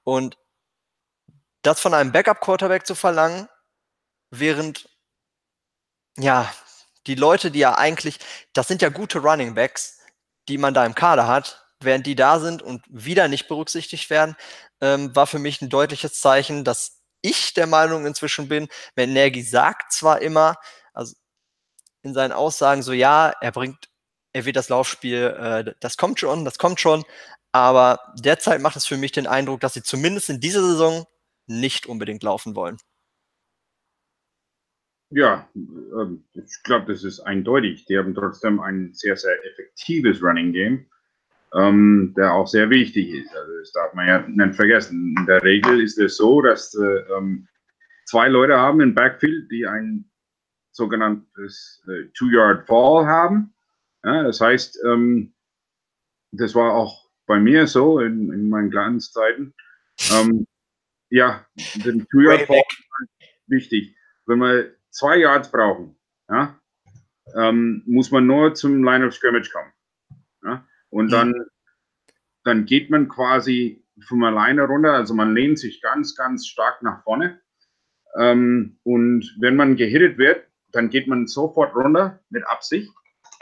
Und 0.05 0.39
das 1.63 1.81
von 1.81 1.95
einem 1.95 2.13
Backup-Quarterback 2.13 2.87
zu 2.87 2.95
verlangen, 2.95 3.49
während, 4.31 4.89
ja, 6.17 6.53
die 7.07 7.15
Leute, 7.15 7.51
die 7.51 7.61
ja 7.61 7.77
eigentlich, 7.77 8.19
das 8.53 8.69
sind 8.69 8.83
ja 8.83 8.89
gute 8.89 9.19
Running 9.19 9.55
Backs, 9.55 9.99
die 10.49 10.59
man 10.59 10.75
da 10.75 10.87
im 10.87 10.95
Kader 10.95 11.27
hat, 11.27 11.67
während 11.81 12.07
die 12.07 12.15
da 12.15 12.39
sind 12.39 12.63
und 12.63 12.85
wieder 12.89 13.29
nicht 13.29 13.49
berücksichtigt 13.49 14.11
werden, 14.11 14.37
ähm, 14.81 15.15
war 15.15 15.27
für 15.27 15.39
mich 15.39 15.61
ein 15.63 15.69
deutliches 15.69 16.21
Zeichen, 16.21 16.65
dass 16.65 17.02
ich 17.23 17.55
der 17.55 17.67
Meinung 17.67 18.07
inzwischen 18.07 18.49
bin, 18.49 18.69
wenn 18.95 19.13
Nagy 19.13 19.43
sagt 19.43 19.93
zwar 19.93 20.21
immer, 20.21 20.57
also 20.93 21.15
in 22.03 22.15
seinen 22.15 22.33
Aussagen 22.33 22.83
so, 22.83 22.93
ja, 22.93 23.33
er 23.41 23.53
bringt, 23.53 23.89
er 24.33 24.45
wird 24.45 24.57
das 24.57 24.69
Laufspiel, 24.69 25.37
äh, 25.39 25.75
das 25.81 25.97
kommt 25.97 26.21
schon, 26.21 26.45
das 26.45 26.59
kommt 26.59 26.81
schon, 26.81 27.05
aber 27.53 28.01
derzeit 28.19 28.61
macht 28.61 28.77
es 28.77 28.87
für 28.87 28.97
mich 28.97 29.13
den 29.13 29.27
Eindruck, 29.27 29.61
dass 29.61 29.75
sie 29.75 29.83
zumindest 29.83 30.31
in 30.31 30.41
dieser 30.41 30.63
Saison 30.63 31.07
nicht 31.47 31.87
unbedingt 31.87 32.23
laufen 32.23 32.55
wollen. 32.55 32.79
Ja, 35.11 35.47
ähm, 35.55 36.25
ich 36.33 36.63
glaube, 36.65 36.91
das 36.91 37.05
ist 37.05 37.21
eindeutig. 37.21 37.85
Die 37.85 37.99
haben 37.99 38.15
trotzdem 38.15 38.61
ein 38.61 38.95
sehr, 38.95 39.17
sehr 39.17 39.37
effektives 39.45 40.23
Running 40.23 40.53
Game, 40.53 40.87
ähm, 41.55 42.15
der 42.17 42.33
auch 42.33 42.47
sehr 42.47 42.71
wichtig 42.71 43.11
ist. 43.11 43.35
Also 43.35 43.59
das 43.59 43.73
darf 43.73 43.95
man 43.95 44.07
ja 44.09 44.27
nicht 44.27 44.55
vergessen. 44.57 45.15
In 45.19 45.27
der 45.27 45.43
Regel 45.43 45.81
ist 45.81 45.99
es 45.99 46.17
so, 46.17 46.41
dass 46.41 46.75
äh, 46.75 47.01
ähm, 47.17 47.49
zwei 48.07 48.29
Leute 48.29 48.57
haben 48.57 48.81
im 48.81 48.95
Backfield, 48.95 49.51
die 49.51 49.67
ein 49.67 50.11
sogenanntes 50.73 51.83
äh, 51.89 52.09
Two-Yard-Fall 52.15 53.07
haben. 53.07 53.55
Ja, 54.05 54.23
das 54.23 54.41
heißt, 54.41 54.79
ähm, 54.85 55.35
das 56.33 56.55
war 56.55 56.73
auch 56.73 57.11
bei 57.27 57.39
mir 57.39 57.67
so 57.67 58.01
in, 58.01 58.33
in 58.33 58.49
meinen 58.49 58.71
Glanzzeiten. 58.71 59.55
Ähm, 60.13 60.47
ja, 61.11 61.47
den 61.85 62.07
Two-Yard-Fall 62.09 62.63
ist 62.69 63.29
wichtig. 63.47 63.97
Wenn 64.27 64.39
wir 64.39 64.75
zwei 64.91 65.19
Yards 65.19 65.51
brauchen, 65.51 65.97
ja, 66.29 66.59
ähm, 67.35 67.83
muss 67.87 68.11
man 68.11 68.27
nur 68.27 68.55
zum 68.55 68.83
Line 68.83 69.07
of 69.07 69.15
Scrimmage 69.15 69.51
kommen. 69.53 69.73
Ja? 70.45 70.67
Und 70.93 71.11
dann, 71.11 71.33
dann 72.45 72.67
geht 72.67 72.91
man 72.91 73.09
quasi 73.09 73.83
von 74.07 74.23
alleine 74.25 74.63
runter, 74.65 74.93
also 74.93 75.15
man 75.15 75.35
lehnt 75.35 75.59
sich 75.59 75.81
ganz, 75.81 76.15
ganz 76.15 76.47
stark 76.47 76.83
nach 76.83 77.03
vorne. 77.03 77.41
Ähm, 78.19 78.79
und 78.83 79.37
wenn 79.41 79.57
man 79.57 79.77
gehittet 79.77 80.19
wird, 80.19 80.47
dann 80.71 80.91
geht 80.91 81.09
man 81.09 81.27
sofort 81.27 81.75
runter 81.75 82.21
mit 82.29 82.47
Absicht. 82.47 82.93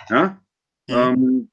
Ja? 0.09 0.39
Mhm. 0.87 0.95
Ähm, 0.95 1.51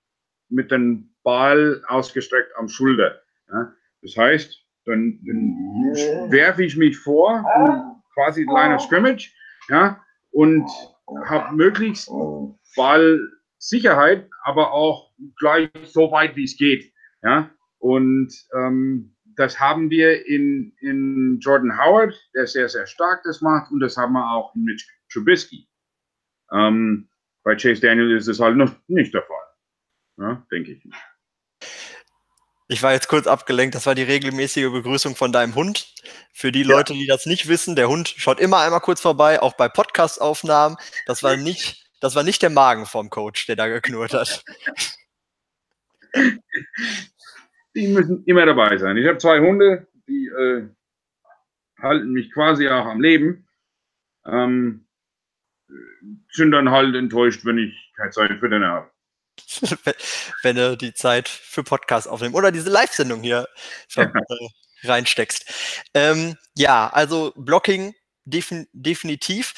mit 0.49 0.71
dem 0.71 1.15
Ball 1.23 1.81
ausgestreckt 1.87 2.51
am 2.57 2.69
Schulter. 2.69 3.19
Ja? 3.51 3.73
Das 4.03 4.15
heißt, 4.15 4.63
dann, 4.85 5.19
dann 5.25 6.31
werfe 6.31 6.63
ich 6.63 6.77
mich 6.77 6.97
vor, 6.97 7.43
quasi 8.13 8.43
Line 8.43 8.75
of 8.75 8.81
Scrimmage, 8.81 9.33
ja, 9.69 10.01
und 10.31 10.69
habe 11.25 11.55
möglichst 11.55 12.09
Ballsicherheit, 13.57 14.29
aber 14.43 14.71
auch 14.71 15.11
gleich 15.37 15.69
so 15.83 16.11
weit, 16.11 16.35
wie 16.35 16.43
es 16.43 16.57
geht. 16.57 16.91
Ja, 17.23 17.49
und 17.79 18.33
ähm, 18.53 19.15
das 19.35 19.59
haben 19.59 19.89
wir 19.89 20.25
in, 20.25 20.73
in 20.79 21.39
Jordan 21.39 21.77
Howard, 21.77 22.13
der 22.33 22.47
sehr, 22.47 22.69
sehr 22.69 22.87
stark 22.87 23.21
das 23.23 23.41
macht, 23.41 23.71
und 23.71 23.79
das 23.79 23.97
haben 23.97 24.13
wir 24.13 24.31
auch 24.31 24.55
in 24.55 24.63
Mitch 24.63 24.85
Trubisky. 25.11 25.67
Ähm, 26.51 27.09
bei 27.43 27.55
Chase 27.55 27.81
Daniel 27.81 28.15
ist 28.15 28.27
es 28.27 28.39
halt 28.39 28.57
noch 28.57 28.73
nicht 28.87 29.13
der 29.13 29.23
Fall. 29.23 29.37
Ja, 30.19 30.47
denke 30.51 30.71
ich. 30.71 30.83
Ich 32.69 32.83
war 32.83 32.91
jetzt 32.91 33.07
kurz 33.07 33.27
abgelenkt, 33.27 33.75
das 33.75 33.85
war 33.85 33.95
die 33.95 34.03
regelmäßige 34.03 34.71
Begrüßung 34.71 35.15
von 35.15 35.31
deinem 35.31 35.55
Hund. 35.55 35.93
Für 36.33 36.51
die 36.51 36.63
Leute, 36.63 36.93
die 36.93 37.07
das 37.07 37.25
nicht 37.25 37.47
wissen, 37.47 37.75
der 37.75 37.87
Hund 37.87 38.13
schaut 38.17 38.39
immer 38.39 38.59
einmal 38.59 38.81
kurz 38.81 38.99
vorbei, 38.99 39.41
auch 39.41 39.53
bei 39.53 39.69
Podcast-Aufnahmen. 39.69 40.75
Das 41.05 41.23
war 41.23 41.37
nicht, 41.37 41.86
das 41.99 42.15
war 42.15 42.23
nicht 42.23 42.41
der 42.41 42.49
Magen 42.49 42.85
vom 42.85 43.09
Coach, 43.09 43.45
der 43.47 43.55
da 43.55 43.67
geknurrt 43.67 44.13
hat. 44.13 44.43
Die 47.75 47.87
müssen 47.87 48.23
immer 48.25 48.45
dabei 48.45 48.77
sein. 48.77 48.97
Ich 48.97 49.07
habe 49.07 49.17
zwei 49.17 49.39
Hunde, 49.39 49.87
die 50.07 50.27
äh, 50.27 50.67
halten 51.79 52.11
mich 52.11 52.31
quasi 52.31 52.67
auch 52.69 52.85
am 52.85 53.01
Leben. 53.01 53.47
Ähm, 54.25 54.87
sind 56.31 56.51
dann 56.51 56.71
halt 56.71 56.95
enttäuscht, 56.95 57.45
wenn 57.45 57.57
ich 57.57 57.91
keine 57.95 58.11
Zeit 58.11 58.31
für 58.39 58.49
den 58.49 58.63
habe. 58.63 58.89
wenn 60.43 60.55
du 60.55 60.77
die 60.77 60.93
Zeit 60.93 61.27
für 61.27 61.63
Podcast 61.63 62.07
aufnimmst 62.07 62.35
oder 62.35 62.51
diese 62.51 62.69
Live-Sendung 62.69 63.21
hier 63.21 63.47
äh, 63.95 64.07
reinsteckst. 64.83 65.89
Ähm, 65.93 66.37
ja, 66.55 66.89
also 66.89 67.33
Blocking 67.35 67.93
defin 68.25 68.67
definitiv 68.73 69.53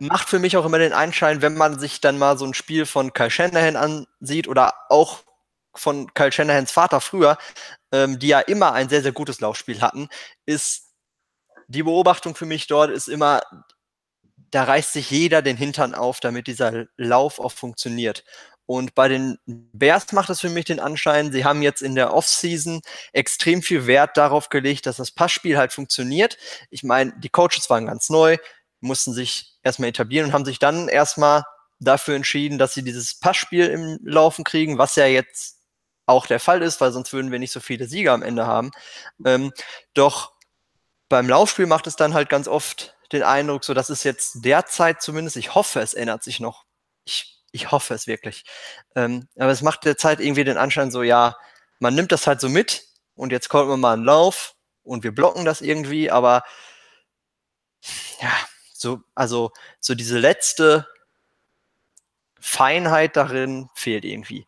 macht 0.00 0.28
für 0.28 0.38
mich 0.38 0.56
auch 0.56 0.64
immer 0.64 0.78
den 0.78 0.92
Einschein, 0.92 1.42
wenn 1.42 1.56
man 1.56 1.78
sich 1.78 2.00
dann 2.00 2.18
mal 2.18 2.38
so 2.38 2.46
ein 2.46 2.54
Spiel 2.54 2.86
von 2.86 3.12
Kyle 3.12 3.30
Shanahan 3.30 3.76
ansieht 3.76 4.48
oder 4.48 4.74
auch 4.88 5.20
von 5.74 6.12
Kyle 6.14 6.32
Shanahans 6.32 6.72
Vater 6.72 7.00
früher, 7.00 7.38
ähm, 7.92 8.18
die 8.18 8.28
ja 8.28 8.40
immer 8.40 8.72
ein 8.72 8.88
sehr, 8.88 9.02
sehr 9.02 9.12
gutes 9.12 9.40
Laufspiel 9.40 9.80
hatten, 9.80 10.08
ist 10.46 10.90
die 11.68 11.84
Beobachtung 11.84 12.34
für 12.34 12.46
mich 12.46 12.66
dort 12.66 12.90
ist 12.90 13.08
immer, 13.08 13.42
da 14.50 14.64
reißt 14.64 14.92
sich 14.92 15.10
jeder 15.10 15.42
den 15.42 15.56
Hintern 15.56 15.94
auf, 15.94 16.18
damit 16.18 16.48
dieser 16.48 16.86
Lauf 16.96 17.38
auch 17.38 17.52
funktioniert. 17.52 18.24
Und 18.66 18.94
bei 18.94 19.08
den 19.08 19.38
Bears 19.46 20.12
macht 20.12 20.30
es 20.30 20.40
für 20.40 20.48
mich 20.48 20.64
den 20.64 20.80
Anschein, 20.80 21.32
sie 21.32 21.44
haben 21.44 21.62
jetzt 21.62 21.82
in 21.82 21.94
der 21.94 22.12
Offseason 22.12 22.82
extrem 23.12 23.62
viel 23.62 23.86
Wert 23.86 24.16
darauf 24.16 24.48
gelegt, 24.48 24.86
dass 24.86 24.96
das 24.96 25.10
Passspiel 25.10 25.58
halt 25.58 25.72
funktioniert. 25.72 26.36
Ich 26.70 26.82
meine, 26.82 27.12
die 27.18 27.28
Coaches 27.28 27.68
waren 27.68 27.86
ganz 27.86 28.10
neu, 28.10 28.36
mussten 28.80 29.12
sich 29.12 29.54
erstmal 29.62 29.90
etablieren 29.90 30.26
und 30.26 30.32
haben 30.32 30.44
sich 30.44 30.58
dann 30.58 30.88
erstmal 30.88 31.44
dafür 31.78 32.14
entschieden, 32.14 32.58
dass 32.58 32.74
sie 32.74 32.82
dieses 32.82 33.18
Passspiel 33.18 33.66
im 33.66 33.98
Laufen 34.02 34.44
kriegen, 34.44 34.78
was 34.78 34.96
ja 34.96 35.06
jetzt 35.06 35.58
auch 36.06 36.26
der 36.26 36.40
Fall 36.40 36.62
ist, 36.62 36.80
weil 36.80 36.92
sonst 36.92 37.12
würden 37.12 37.30
wir 37.30 37.38
nicht 37.38 37.52
so 37.52 37.60
viele 37.60 37.86
Sieger 37.86 38.12
am 38.12 38.22
Ende 38.22 38.46
haben. 38.46 38.70
Ähm, 39.24 39.52
doch 39.94 40.32
beim 41.08 41.28
Laufspiel 41.28 41.66
macht 41.66 41.86
es 41.86 41.96
dann 41.96 42.14
halt 42.14 42.28
ganz 42.28 42.48
oft 42.48 42.96
den 43.12 43.22
Eindruck, 43.22 43.64
so 43.64 43.74
das 43.74 43.90
ist 43.90 44.04
jetzt 44.04 44.44
derzeit 44.44 45.02
zumindest, 45.02 45.36
ich 45.36 45.54
hoffe, 45.54 45.80
es 45.80 45.94
ändert 45.94 46.22
sich 46.22 46.38
noch. 46.38 46.64
Ich, 47.04 47.40
ich 47.50 47.72
hoffe 47.72 47.94
es 47.94 48.06
wirklich. 48.06 48.44
Ähm, 48.94 49.28
aber 49.36 49.50
es 49.50 49.62
macht 49.62 49.84
derzeit 49.84 50.20
irgendwie 50.20 50.44
den 50.44 50.56
Anschein 50.56 50.90
so, 50.90 51.02
ja, 51.02 51.36
man 51.80 51.94
nimmt 51.94 52.12
das 52.12 52.26
halt 52.26 52.40
so 52.40 52.48
mit 52.48 52.84
und 53.14 53.32
jetzt 53.32 53.48
kommt 53.48 53.68
man 53.68 53.80
mal 53.80 53.94
einen 53.94 54.04
Lauf 54.04 54.54
und 54.82 55.02
wir 55.02 55.12
blocken 55.12 55.44
das 55.44 55.60
irgendwie, 55.60 56.10
aber 56.10 56.44
ja, 58.20 58.30
so, 58.80 59.02
also 59.14 59.52
so 59.78 59.94
diese 59.94 60.18
letzte 60.18 60.86
Feinheit 62.40 63.16
darin 63.16 63.68
fehlt 63.74 64.04
irgendwie. 64.04 64.46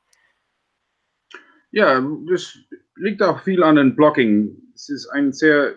Ja, 1.70 2.00
das 2.28 2.58
liegt 2.96 3.22
auch 3.22 3.42
viel 3.42 3.62
an 3.62 3.76
den 3.76 3.94
Blocking. 3.94 4.56
Es 4.74 4.88
ist 4.88 5.08
ein 5.08 5.32
sehr 5.32 5.76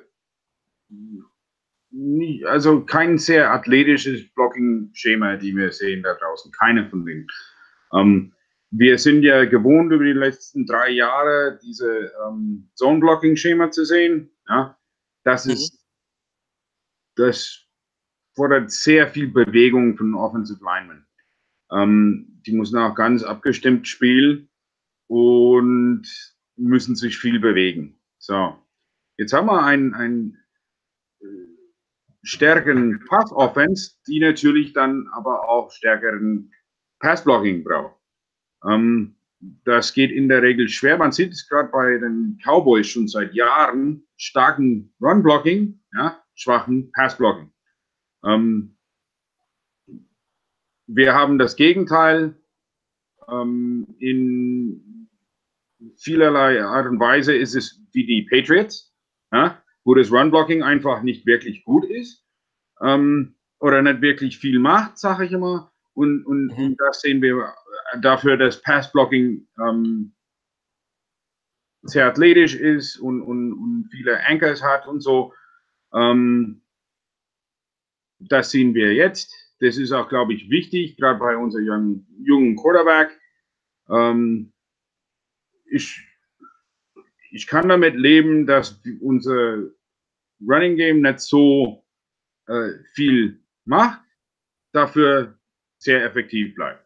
also 2.46 2.84
kein 2.84 3.18
sehr 3.18 3.52
athletisches 3.52 4.28
Blocking-Schema, 4.34 5.38
die 5.38 5.56
wir 5.56 5.72
sehen 5.72 6.04
da 6.04 6.13
draußen. 6.13 6.52
Keine 6.52 6.89
von 6.89 7.06
denen. 7.06 7.28
Ähm, 7.94 8.34
wir 8.72 8.98
sind 8.98 9.24
ja 9.24 9.46
gewohnt, 9.46 9.94
über 9.94 10.04
die 10.04 10.12
letzten 10.12 10.65
drei 10.65 10.89
Jahre 10.89 11.58
diese 11.63 12.12
ähm, 12.28 12.70
Zone-Blocking-Schema 12.76 13.72
zu 13.72 13.86
sehen. 13.86 14.30
Ja, 14.50 14.78
das 15.24 15.46
mhm. 15.46 15.54
ist, 15.54 15.86
das 17.15 17.64
fordert 18.36 18.71
sehr 18.71 19.08
viel 19.08 19.30
Bewegung 19.30 19.98
von 19.98 20.13
Offensive 20.13 20.63
Linemen. 20.63 21.06
Ähm, 21.71 22.41
die 22.45 22.54
müssen 22.54 22.78
auch 22.78 22.95
ganz 22.95 23.24
abgestimmt 23.24 23.88
spielen 23.88 24.50
und 25.08 26.04
müssen 26.58 26.95
sich 26.95 27.17
viel 27.17 27.39
bewegen. 27.39 28.00
So, 28.17 28.56
jetzt 29.17 29.34
haben 29.34 29.48
wir 29.48 29.63
ein, 29.63 29.93
ein 29.93 30.38
stärkeren 32.26 33.04
Pass-Offense, 33.08 33.95
die 34.08 34.19
natürlich 34.19 34.74
dann 34.74 35.08
aber 35.13 35.48
auch 35.48 35.71
stärkeren 35.71 36.52
Pass-Blocking 37.00 37.63
braucht. 37.63 37.95
Ähm, 38.67 39.15
das 39.63 39.93
geht 39.93 40.12
in 40.12 40.28
der 40.28 40.41
Regel 40.41 40.67
schwer. 40.67 40.98
Man 40.98 41.12
sieht 41.12 41.34
es 41.34 41.48
gerade 41.48 41.69
bei 41.69 41.98
den 41.98 42.39
Cowboys 42.43 42.88
schon 42.88 43.08
seit 43.08 43.34
Jahren, 43.34 44.04
starken 44.17 44.93
Run-Blocking, 45.00 45.80
ja, 45.93 46.24
schwachen 46.34 46.91
Pass-Blocking. 46.93 47.52
Ähm, 48.26 48.78
wir 50.88 51.14
haben 51.14 51.40
das 51.40 51.56
Gegenteil 51.56 52.36
ähm, 53.28 53.96
in 54.00 55.10
vielerlei 55.98 56.64
Art 56.64 56.88
und 56.88 57.00
Weise 57.00 57.36
ist 57.36 57.56
es 57.56 57.82
wie 57.92 58.06
die 58.06 58.28
Patriots, 58.30 58.94
ja, 59.32 59.62
wo 59.84 59.94
das 59.94 60.12
Run-Blocking 60.12 60.64
einfach 60.64 61.02
nicht 61.02 61.26
wirklich 61.26 61.64
gut 61.64 61.86
ist 61.86 62.26
ähm, 62.82 63.36
oder 63.60 63.82
nicht 63.82 64.02
wirklich 64.02 64.38
viel 64.38 64.60
macht, 64.60 64.98
sage 64.98 65.26
ich 65.26 65.32
immer. 65.32 65.72
Und, 65.94 66.26
und, 66.26 66.48
mhm. 66.48 66.66
und 66.66 66.82
das 66.82 67.02
sehen 67.02 67.22
wir 67.22 67.54
dafür, 68.02 68.38
dass 68.38 68.62
Pass-Blocking 68.62 69.48
ähm, 69.60 70.14
sehr 71.84 72.08
athletisch 72.08 72.56
ist 72.56 72.98
und, 72.98 73.22
und, 73.22 73.54
und 73.54 73.90
viele 73.92 74.20
Anchors 74.26 74.64
hat 74.64 74.88
und 74.88 75.02
so. 75.02 75.34
Ähm, 75.94 76.64
das 78.19 78.51
sehen 78.51 78.73
wir 78.73 78.93
jetzt. 78.93 79.34
Das 79.60 79.78
ist 79.78 79.91
auch, 79.91 80.10
glaube 80.10 80.34
ich, 80.34 80.49
wichtig, 80.49 80.97
gerade 80.97 81.19
bei 81.19 81.38
unserem 81.38 82.06
jungen, 82.19 82.56
Quarterback. 82.56 83.17
Ähm, 83.89 84.54
ich, 85.65 86.01
ich 87.32 87.47
kann 87.47 87.69
damit 87.69 87.95
leben, 87.95 88.45
dass 88.45 88.82
unser 89.01 89.63
Running 90.41 90.75
Game 90.75 91.01
nicht 91.01 91.21
so 91.21 91.86
äh, 92.47 92.71
viel 92.93 93.41
macht, 93.63 94.01
dafür 94.71 95.39
sehr 95.78 96.04
effektiv 96.04 96.54
bleibt. 96.56 96.86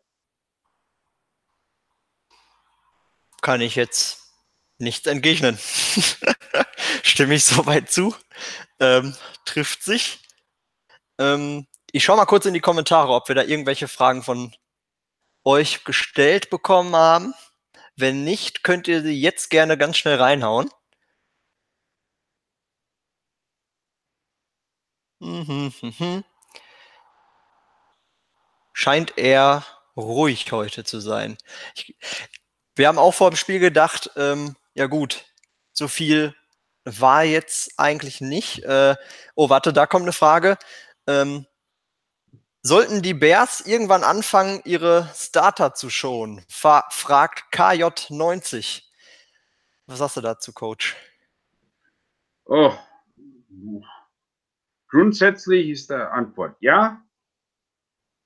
Kann 3.41 3.61
ich 3.61 3.75
jetzt 3.75 4.33
nichts 4.77 5.07
entgegnen. 5.07 5.57
Stimme 7.03 7.35
ich 7.35 7.45
soweit 7.45 7.91
zu. 7.91 8.15
Ähm, 8.79 9.15
trifft 9.45 9.83
sich. 9.83 10.19
Ähm, 11.19 11.67
ich 11.91 12.03
schaue 12.03 12.17
mal 12.17 12.25
kurz 12.25 12.45
in 12.45 12.53
die 12.53 12.61
Kommentare, 12.61 13.11
ob 13.13 13.27
wir 13.27 13.35
da 13.35 13.43
irgendwelche 13.43 13.87
Fragen 13.87 14.23
von 14.23 14.55
euch 15.43 15.83
gestellt 15.83 16.49
bekommen 16.49 16.95
haben. 16.95 17.33
Wenn 17.95 18.23
nicht, 18.23 18.63
könnt 18.63 18.87
ihr 18.87 19.01
sie 19.01 19.19
jetzt 19.19 19.49
gerne 19.49 19.77
ganz 19.77 19.97
schnell 19.97 20.15
reinhauen. 20.17 20.69
Mhm, 25.21 25.73
mhm. 25.81 26.23
Scheint 28.73 29.17
eher 29.17 29.65
ruhig 29.97 30.51
heute 30.51 30.83
zu 30.85 30.99
sein. 31.01 31.37
Ich, 31.75 31.95
wir 32.75 32.87
haben 32.87 32.97
auch 32.97 33.13
vor 33.13 33.29
dem 33.31 33.35
Spiel 33.35 33.59
gedacht, 33.59 34.09
ähm, 34.15 34.55
ja 34.73 34.85
gut, 34.87 35.25
so 35.73 35.89
viel 35.89 36.33
war 36.85 37.23
jetzt 37.23 37.73
eigentlich 37.77 38.21
nicht. 38.21 38.63
Äh, 38.63 38.95
oh, 39.35 39.49
warte, 39.49 39.73
da 39.73 39.85
kommt 39.85 40.03
eine 40.03 40.13
Frage. 40.13 40.57
Ähm, 41.09 41.47
sollten 42.61 43.01
die 43.01 43.15
Bears 43.15 43.65
irgendwann 43.65 44.03
anfangen, 44.03 44.61
ihre 44.63 45.09
Starter 45.15 45.73
zu 45.73 45.89
schonen? 45.89 46.45
Fra 46.49 46.85
fragt 46.91 47.51
KJ90. 47.51 48.83
Was 49.87 49.97
sagst 49.97 50.17
du 50.17 50.21
dazu, 50.21 50.53
Coach? 50.53 50.95
Oh. 52.45 52.73
Grundsätzlich 54.89 55.69
ist 55.69 55.89
die 55.89 55.95
Antwort 55.95 56.55
ja. 56.59 57.03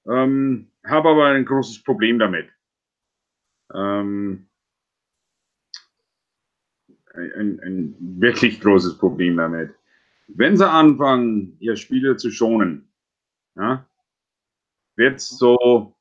Ähm, 0.05 0.69
habe 0.85 1.09
aber 1.09 1.27
ein 1.27 1.45
großes 1.45 1.83
Problem 1.83 2.19
damit. 2.19 2.49
Ähm, 3.73 4.49
ein, 7.13 7.61
ein 7.61 7.95
wirklich 8.19 8.59
großes 8.59 8.97
Problem 8.97 9.37
damit. 9.37 9.73
Wenn 10.27 10.57
sie 10.57 10.69
anfangen, 10.69 11.57
ihr 11.59 11.75
Spieler 11.75 12.17
zu 12.17 12.31
schonen, 12.31 12.91
ja, 13.55 13.87
wird 14.95 15.17
es 15.17 15.29
so 15.29 15.95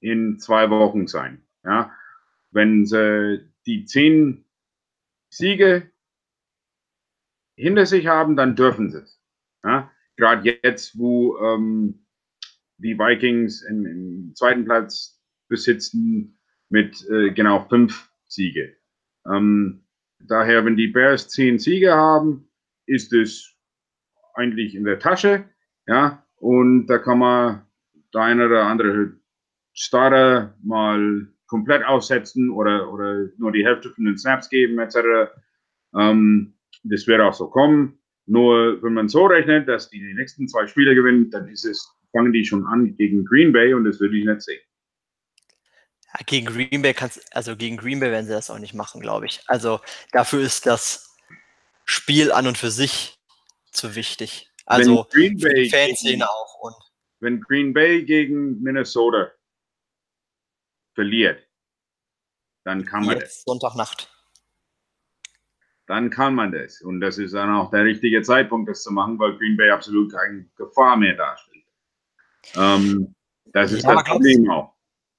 in 0.00 0.38
zwei 0.38 0.68
Wochen 0.70 1.06
sein. 1.06 1.42
Ja. 1.64 1.92
Wenn 2.50 2.84
sie 2.84 3.48
die 3.66 3.84
zehn 3.84 4.44
Siege 5.30 5.90
hinter 7.56 7.86
sich 7.86 8.06
haben, 8.06 8.36
dann 8.36 8.56
dürfen 8.56 8.90
sie 8.90 8.98
es. 8.98 9.20
Ja. 9.64 9.90
Gerade 10.16 10.58
jetzt, 10.62 10.98
wo 10.98 11.38
ähm, 11.38 12.06
die 12.78 12.98
Vikings 12.98 13.62
im, 13.62 13.86
im, 13.86 14.34
zweiten 14.34 14.64
Platz 14.64 15.20
besitzen 15.48 16.38
mit 16.68 17.08
äh, 17.08 17.30
genau 17.30 17.66
fünf 17.68 18.10
Siege. 18.26 18.76
Ähm, 19.26 19.86
daher, 20.18 20.64
wenn 20.64 20.76
die 20.76 20.88
Bears 20.88 21.28
zehn 21.28 21.58
Siege 21.58 21.94
haben, 21.94 22.51
ist 22.86 23.12
es 23.12 23.54
eigentlich 24.34 24.74
in 24.74 24.84
der 24.84 24.98
Tasche. 24.98 25.44
Ja, 25.86 26.24
und 26.36 26.86
da 26.86 26.98
kann 26.98 27.18
man 27.18 27.66
der 28.14 28.22
eine 28.22 28.46
oder 28.46 28.64
andere 28.64 29.12
Starter 29.72 30.54
mal 30.62 31.28
komplett 31.46 31.84
aussetzen 31.84 32.50
oder, 32.50 32.92
oder 32.92 33.28
nur 33.36 33.52
die 33.52 33.64
Hälfte 33.64 33.90
von 33.90 34.04
den 34.04 34.18
Snaps 34.18 34.48
geben, 34.48 34.78
etc. 34.78 35.30
Ähm, 35.94 36.54
das 36.84 37.06
wird 37.06 37.20
auch 37.20 37.34
so 37.34 37.48
kommen. 37.48 37.98
Nur 38.26 38.82
wenn 38.82 38.94
man 38.94 39.08
so 39.08 39.26
rechnet, 39.26 39.68
dass 39.68 39.90
die 39.90 39.98
die 39.98 40.14
nächsten 40.14 40.48
zwei 40.48 40.66
Spiele 40.66 40.94
gewinnen, 40.94 41.30
dann 41.30 41.48
ist 41.48 41.64
es, 41.64 41.86
fangen 42.12 42.32
die 42.32 42.44
schon 42.44 42.66
an 42.66 42.96
gegen 42.96 43.24
Green 43.24 43.52
Bay 43.52 43.74
und 43.74 43.84
das 43.84 44.00
würde 44.00 44.16
ich 44.16 44.24
nicht 44.24 44.42
sehen. 44.42 44.60
Ja, 46.06 46.20
gegen 46.26 46.46
Green 46.46 46.82
Bay 46.82 46.94
kannst 46.94 47.34
also 47.34 47.56
gegen 47.56 47.76
Green 47.76 48.00
Bay 48.00 48.10
werden 48.10 48.26
sie 48.26 48.32
das 48.32 48.50
auch 48.50 48.58
nicht 48.58 48.74
machen, 48.74 49.00
glaube 49.00 49.26
ich. 49.26 49.40
Also 49.46 49.80
dafür 50.12 50.40
ist 50.40 50.66
das 50.66 51.11
Spiel 51.92 52.32
an 52.32 52.46
und 52.46 52.58
für 52.58 52.70
sich 52.70 53.18
zu 53.70 53.94
wichtig. 53.94 54.50
Also 54.66 55.06
Bay 55.12 55.68
Fanszene 55.70 56.28
auch 56.28 56.54
und 56.60 56.74
wenn 57.20 57.40
Green 57.40 57.72
Bay 57.72 58.04
gegen 58.04 58.60
Minnesota 58.62 59.30
verliert, 60.94 61.48
dann 62.64 62.84
kann 62.84 63.06
man 63.06 63.20
das. 63.20 63.42
Sonntagnacht. 63.44 64.08
Dann 65.86 66.10
kann 66.10 66.34
man 66.34 66.52
das. 66.52 66.80
Und 66.80 67.00
das 67.00 67.18
ist 67.18 67.34
dann 67.34 67.54
auch 67.54 67.70
der 67.70 67.84
richtige 67.84 68.22
Zeitpunkt, 68.22 68.68
das 68.68 68.82
zu 68.82 68.92
machen, 68.92 69.18
weil 69.18 69.36
Green 69.36 69.56
Bay 69.56 69.70
absolut 69.70 70.12
keine 70.12 70.48
Gefahr 70.56 70.96
mehr 70.96 71.14
darstellt. 71.14 71.64
Ähm, 72.54 73.14
das 73.46 73.72
ist 73.72 73.84
ja, 73.84 73.94
das 73.94 74.04
Problem 74.04 74.50
auch. 74.50 74.74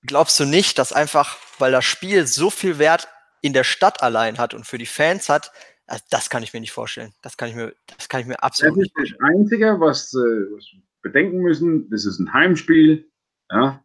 Glaubst 0.06 0.40
du 0.40 0.46
nicht, 0.46 0.78
dass 0.80 0.92
einfach, 0.92 1.38
weil 1.60 1.72
das 1.72 1.86
Spiel 1.86 2.28
so 2.28 2.50
viel 2.50 2.80
Wert 2.80 3.08
in 3.42 3.54
der 3.54 3.64
Stadt 3.64 4.02
allein 4.02 4.38
hat 4.38 4.54
und 4.54 4.66
für 4.66 4.78
die 4.78 4.86
Fans 4.86 5.30
hat, 5.30 5.52
also 5.88 6.04
das 6.10 6.30
kann 6.30 6.44
ich 6.44 6.54
mir 6.54 6.60
nicht 6.60 6.72
vorstellen. 6.72 7.14
Das 7.22 7.38
kann 7.38 7.50
ich 7.50 7.56
mir, 7.56 7.74
das 7.88 8.08
kann 8.10 8.22
ich 8.22 8.28
mir 8.28 8.42
absolut 8.42 8.78
nicht 8.78 8.94
vorstellen. 8.94 9.18
Das 9.20 9.30
ist 9.30 9.52
das 9.52 9.60
Einzige, 9.60 9.80
was, 9.80 10.14
äh, 10.14 10.56
was 10.56 10.66
bedenken 11.02 11.40
müssen, 11.40 11.90
das 11.90 12.06
ist 12.06 12.20
ein 12.20 12.34
Heimspiel, 12.34 13.10
ja, 13.52 13.84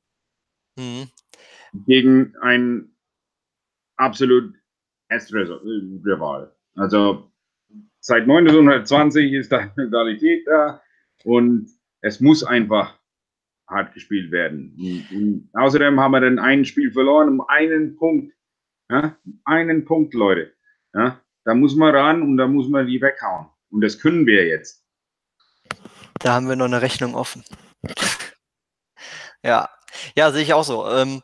mhm. 0.76 1.08
gegen 1.87 2.34
ein 2.40 2.94
absolut 3.96 4.54
S-Rival. 5.08 6.54
Also 6.76 7.30
seit 8.00 8.22
1920 8.22 9.32
ist 9.32 9.52
da 9.52 9.58
eine 9.76 9.88
Qualität 9.88 10.46
da 10.46 10.80
und 11.24 11.68
es 12.00 12.20
muss 12.20 12.44
einfach 12.44 12.98
hart 13.66 13.92
gespielt 13.92 14.30
werden. 14.30 14.74
Und 15.12 15.50
außerdem 15.52 16.00
haben 16.00 16.12
wir 16.12 16.20
dann 16.20 16.38
ein 16.38 16.64
Spiel 16.64 16.92
verloren 16.92 17.28
um 17.28 17.40
einen 17.48 17.96
Punkt. 17.96 18.34
Ja, 18.90 19.18
einen 19.44 19.84
Punkt, 19.84 20.14
Leute. 20.14 20.54
Ja, 20.94 21.20
da 21.48 21.54
muss 21.54 21.74
man 21.74 21.96
ran 21.96 22.20
und 22.20 22.37
da 22.37 22.46
muss 22.46 22.68
man 22.68 22.87
die 22.87 23.00
weghauen. 23.00 23.46
Und 23.70 23.80
das 23.80 23.98
können 23.98 24.26
wir 24.26 24.46
jetzt. 24.46 24.84
Da 26.18 26.34
haben 26.34 26.46
wir 26.46 26.56
noch 26.56 26.66
eine 26.66 26.82
Rechnung 26.82 27.14
offen. 27.14 27.42
ja, 29.42 29.70
ja, 30.14 30.30
sehe 30.30 30.42
ich 30.42 30.52
auch 30.52 30.64
so. 30.64 30.87
Ähm, 30.90 31.22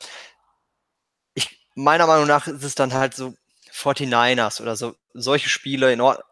ich, 1.34 1.68
meiner 1.74 2.06
Meinung 2.06 2.26
nach 2.26 2.46
ist 2.46 2.64
es 2.64 2.74
dann 2.74 2.94
halt 2.94 3.12
so 3.12 3.34
49ers 3.70 4.62
oder 4.62 4.76
so 4.76 4.94
solche 5.12 5.50
Spiele 5.50 5.92
in 5.92 6.00
Ordnung. 6.00 6.26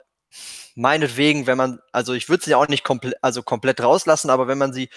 Meinetwegen, 0.74 1.46
wenn 1.46 1.58
man, 1.58 1.78
also 1.92 2.14
ich 2.14 2.30
würde 2.30 2.44
sie 2.44 2.54
auch 2.54 2.68
nicht 2.68 2.84
komplett, 2.84 3.16
also 3.20 3.42
komplett 3.42 3.82
rauslassen, 3.82 4.30
aber 4.30 4.48
wenn 4.48 4.56
man 4.56 4.72
sie, 4.72 4.88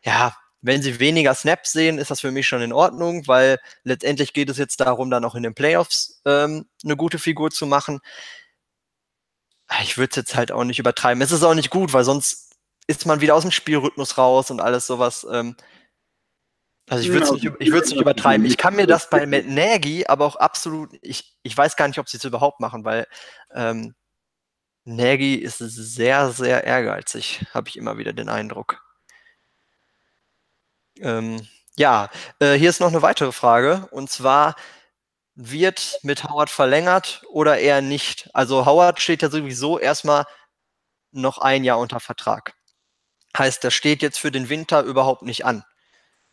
ja, 0.00 0.36
wenn 0.62 0.80
sie 0.80 1.00
weniger 1.00 1.34
Snaps 1.34 1.72
sehen, 1.72 1.98
ist 1.98 2.10
das 2.10 2.20
für 2.20 2.30
mich 2.30 2.46
schon 2.46 2.62
in 2.62 2.72
Ordnung, 2.72 3.26
weil 3.26 3.58
letztendlich 3.82 4.32
geht 4.32 4.48
es 4.48 4.58
jetzt 4.58 4.80
darum, 4.80 5.10
dann 5.10 5.24
auch 5.24 5.34
in 5.34 5.42
den 5.42 5.54
Playoffs 5.54 6.22
ähm, 6.24 6.66
eine 6.84 6.96
gute 6.96 7.18
Figur 7.18 7.50
zu 7.50 7.66
machen. 7.66 8.00
Ich 9.82 9.98
würde 9.98 10.10
es 10.10 10.16
jetzt 10.16 10.36
halt 10.36 10.52
auch 10.52 10.64
nicht 10.64 10.78
übertreiben. 10.78 11.20
Es 11.22 11.32
ist 11.32 11.42
auch 11.42 11.54
nicht 11.54 11.70
gut, 11.70 11.92
weil 11.92 12.04
sonst 12.04 12.54
ist 12.86 13.06
man 13.06 13.20
wieder 13.20 13.34
aus 13.34 13.42
dem 13.42 13.50
Spielrhythmus 13.50 14.18
raus 14.18 14.50
und 14.50 14.60
alles 14.60 14.86
sowas. 14.86 15.26
Ähm, 15.30 15.56
also 16.88 17.04
ich 17.04 17.10
würde 17.10 17.24
es 17.24 17.32
nicht, 17.32 17.46
ich 17.58 17.72
nicht 17.72 17.92
übertreiben. 17.92 18.46
Ich 18.46 18.56
kann 18.56 18.76
mir 18.76 18.86
das 18.86 19.10
bei 19.10 19.26
Matt 19.26 19.46
Nagy 19.46 20.06
aber 20.06 20.26
auch 20.26 20.36
absolut, 20.36 20.90
ich, 21.00 21.36
ich 21.42 21.56
weiß 21.56 21.76
gar 21.76 21.88
nicht, 21.88 21.98
ob 21.98 22.08
sie 22.08 22.18
es 22.18 22.24
überhaupt 22.24 22.60
machen, 22.60 22.84
weil 22.84 23.06
ähm, 23.52 23.94
Nagy 24.84 25.36
ist 25.36 25.58
sehr, 25.58 26.30
sehr 26.32 26.64
ehrgeizig, 26.64 27.44
habe 27.54 27.68
ich 27.68 27.76
immer 27.76 27.98
wieder 27.98 28.12
den 28.12 28.28
Eindruck. 28.28 28.81
Ähm, 31.02 31.46
ja, 31.76 32.10
äh, 32.38 32.54
hier 32.54 32.70
ist 32.70 32.80
noch 32.80 32.88
eine 32.88 33.02
weitere 33.02 33.32
Frage 33.32 33.88
und 33.90 34.10
zwar, 34.10 34.56
wird 35.34 35.98
mit 36.02 36.24
Howard 36.24 36.50
verlängert 36.50 37.22
oder 37.30 37.58
eher 37.58 37.80
nicht? 37.82 38.30
Also 38.34 38.66
Howard 38.66 39.00
steht 39.00 39.22
ja 39.22 39.30
sowieso 39.30 39.78
erstmal 39.78 40.26
noch 41.12 41.38
ein 41.38 41.64
Jahr 41.64 41.78
unter 41.78 42.00
Vertrag. 42.00 42.54
Heißt, 43.36 43.64
das 43.64 43.74
steht 43.74 44.02
jetzt 44.02 44.18
für 44.18 44.30
den 44.30 44.48
Winter 44.50 44.82
überhaupt 44.82 45.22
nicht 45.22 45.44
an. 45.46 45.64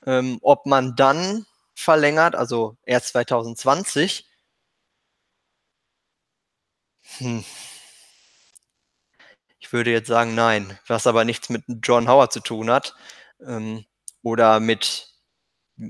Ähm, 0.06 0.40
ob 0.42 0.66
man 0.66 0.96
dann 0.96 1.46
verlängert, 1.76 2.36
also 2.36 2.78
erst 2.86 3.10
2020. 3.10 4.26
Hm. 7.18 7.44
Ich 9.60 9.72
würde 9.74 9.92
jetzt 9.92 10.08
sagen, 10.08 10.36
nein, 10.36 10.78
was 10.88 11.08
aber 11.08 11.26
nichts 11.26 11.50
mit 11.50 11.64
John 11.84 12.08
Howard 12.10 12.34
zu 12.34 12.40
tun 12.42 12.70
hat 12.70 12.96
ähm, 13.46 13.86
oder 14.22 14.60
mit 14.60 15.08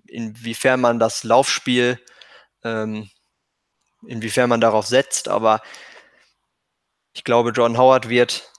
inwiefern 0.06 0.82
man 0.82 1.00
das 1.00 1.24
Laufspiel, 1.24 2.00
ähm, 2.64 3.10
inwiefern 4.08 4.50
man 4.50 4.62
darauf 4.62 4.86
setzt, 4.86 5.28
aber 5.28 5.62
ich 7.14 7.24
glaube, 7.24 7.52
John 7.52 7.78
Howard 7.78 8.08
wird 8.08 8.52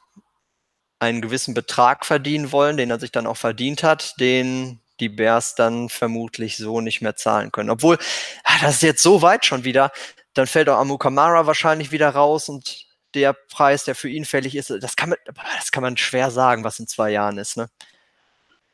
einen 0.99 1.23
gewissen 1.23 1.55
Betrag 1.55 2.05
verdienen 2.05 2.53
wollen, 2.53 2.77
den 2.77 2.91
er 2.91 3.01
sich 3.01 3.13
dann 3.13 3.27
auch 3.27 3.37
verdient 3.37 3.83
hat, 3.83 4.21
den 4.21 4.81
die 5.01 5.09
Bears 5.09 5.55
dann 5.55 5.89
vermutlich 5.89 6.59
so 6.59 6.81
nicht 6.81 7.01
mehr 7.01 7.17
zahlen 7.17 7.53
können. 7.53 7.71
Obwohl, 7.71 7.99
ah, 8.45 8.59
das 8.61 8.77
ist 8.77 8.83
jetzt 8.83 9.03
so 9.03 9.23
weit 9.23 9.47
schon 9.47 9.65
wieder, 9.65 9.93
dann 10.35 10.47
fällt 10.47 10.69
auch 10.69 10.79
Amu 10.79 10.99
Kamara 10.99 11.47
wahrscheinlich 11.47 11.91
wieder 11.91 12.11
raus 12.11 12.49
und 12.49 12.87
der 13.15 13.33
Preis, 13.33 13.85
der 13.85 13.95
für 13.95 14.09
ihn 14.09 14.25
fällig 14.25 14.55
ist, 14.55 14.71
das 14.71 14.95
kann 14.95 15.09
man, 15.09 15.19
das 15.57 15.73
kann 15.73 15.83
man 15.83 15.97
schwer 15.97 16.31
sagen, 16.31 16.65
was 16.65 16.79
in 16.79 16.87
zwei 16.87 17.11
Jahren 17.11 17.39
ist. 17.39 17.57
Ne? 17.57 17.69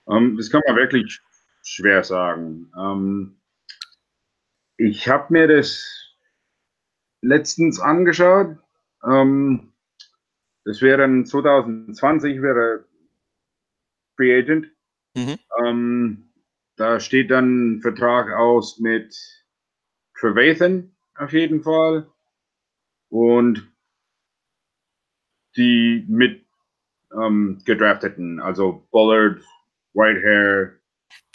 Ähm, 0.08 0.36
das 0.36 0.50
kann 0.50 0.62
man 0.66 0.76
wirklich 0.76 1.20
schwer 1.62 2.04
sagen. 2.04 2.70
Ähm, 2.78 3.40
ich 4.76 5.08
habe 5.08 5.32
mir 5.32 5.48
das 5.48 6.14
letztens 7.22 7.80
angeschaut. 7.80 8.56
Ähm, 9.04 9.72
das 10.64 10.82
wäre 10.82 11.24
2020 11.24 12.42
wäre 12.42 12.84
Free 14.16 14.38
Agent. 14.38 14.70
Mhm. 15.14 15.38
Ähm, 15.64 16.32
da 16.76 17.00
steht 17.00 17.30
dann 17.30 17.76
ein 17.76 17.80
Vertrag 17.82 18.32
aus 18.32 18.78
mit 18.78 19.16
Trevathan 20.18 20.94
auf 21.14 21.32
jeden 21.32 21.62
Fall. 21.62 22.10
Und 23.08 23.72
die 25.56 26.04
mit 26.08 26.44
ähm, 27.12 27.62
gedrafteten, 27.64 28.40
also 28.40 28.86
Bullard, 28.90 29.40
Whitehair. 29.96 30.78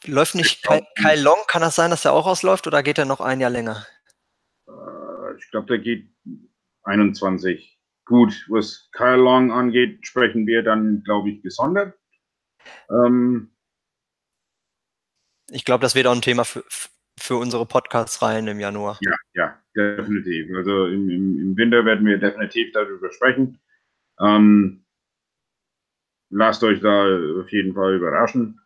Läuft 0.05 0.35
nicht 0.35 0.63
Kyle, 0.63 0.85
Kyle 0.95 1.21
Long? 1.21 1.37
Kann 1.47 1.61
das 1.61 1.75
sein, 1.75 1.91
dass 1.91 2.05
er 2.05 2.13
auch 2.13 2.25
ausläuft 2.25 2.67
oder 2.67 2.83
geht 2.83 2.97
er 2.97 3.05
noch 3.05 3.19
ein 3.19 3.39
Jahr 3.39 3.49
länger? 3.49 3.85
Äh, 4.67 5.37
ich 5.37 5.49
glaube, 5.51 5.67
der 5.67 5.79
geht 5.79 6.09
21. 6.83 7.79
Gut, 8.05 8.45
was 8.49 8.89
Kyle 8.91 9.17
Long 9.17 9.51
angeht, 9.51 10.05
sprechen 10.05 10.47
wir 10.47 10.63
dann, 10.63 11.03
glaube 11.03 11.29
ich, 11.29 11.41
gesondert. 11.41 11.97
Ähm, 12.89 13.51
ich 15.49 15.65
glaube, 15.65 15.81
das 15.81 15.95
wird 15.95 16.07
auch 16.07 16.15
ein 16.15 16.21
Thema 16.21 16.45
für, 16.45 16.63
für 17.19 17.35
unsere 17.35 17.65
Podcast-Reihen 17.65 18.47
im 18.47 18.59
Januar. 18.59 18.97
Ja, 19.01 19.15
ja, 19.33 19.61
definitiv. 19.75 20.55
Also 20.55 20.87
im, 20.87 21.09
im, 21.09 21.39
im 21.39 21.57
Winter 21.57 21.85
werden 21.85 22.05
wir 22.05 22.17
definitiv 22.17 22.71
darüber 22.73 23.11
sprechen. 23.11 23.59
Ähm, 24.19 24.85
lasst 26.31 26.63
euch 26.63 26.79
da 26.79 27.05
auf 27.39 27.51
jeden 27.51 27.73
Fall 27.73 27.95
überraschen. 27.95 28.59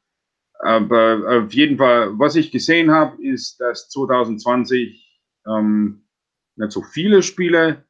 Aber 0.60 1.44
auf 1.44 1.54
jeden 1.54 1.78
Fall, 1.78 2.18
was 2.18 2.36
ich 2.36 2.52
gesehen 2.52 2.92
habe, 2.92 3.22
ist, 3.22 3.60
dass 3.60 3.90
2020 3.90 5.22
ähm, 5.48 6.08
nicht 6.56 6.72
so 6.72 6.82
viele 6.82 7.22
Spiele 7.22 7.86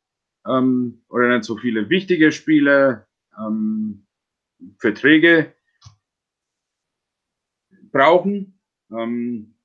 ähm, 0.47 1.03
oder 1.09 1.29
nicht 1.29 1.43
so 1.43 1.57
viele 1.57 1.89
wichtige 1.89 2.31
Spiele, 2.31 3.05
ähm, 3.37 4.07
Verträge 4.79 5.53
brauchen 7.91 8.59
ähm, 8.91 9.55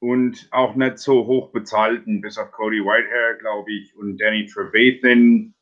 und 0.00 0.48
auch 0.50 0.74
nicht 0.74 0.98
so 0.98 1.26
hoch 1.26 1.52
bezahlten, 1.52 2.20
bis 2.20 2.36
auf 2.36 2.52
Cody 2.52 2.80
Whitehair, 2.80 3.38
glaube 3.38 3.72
ich, 3.72 3.96
und 3.96 4.18
Danny 4.18 4.46
Trevathan, 4.46 5.54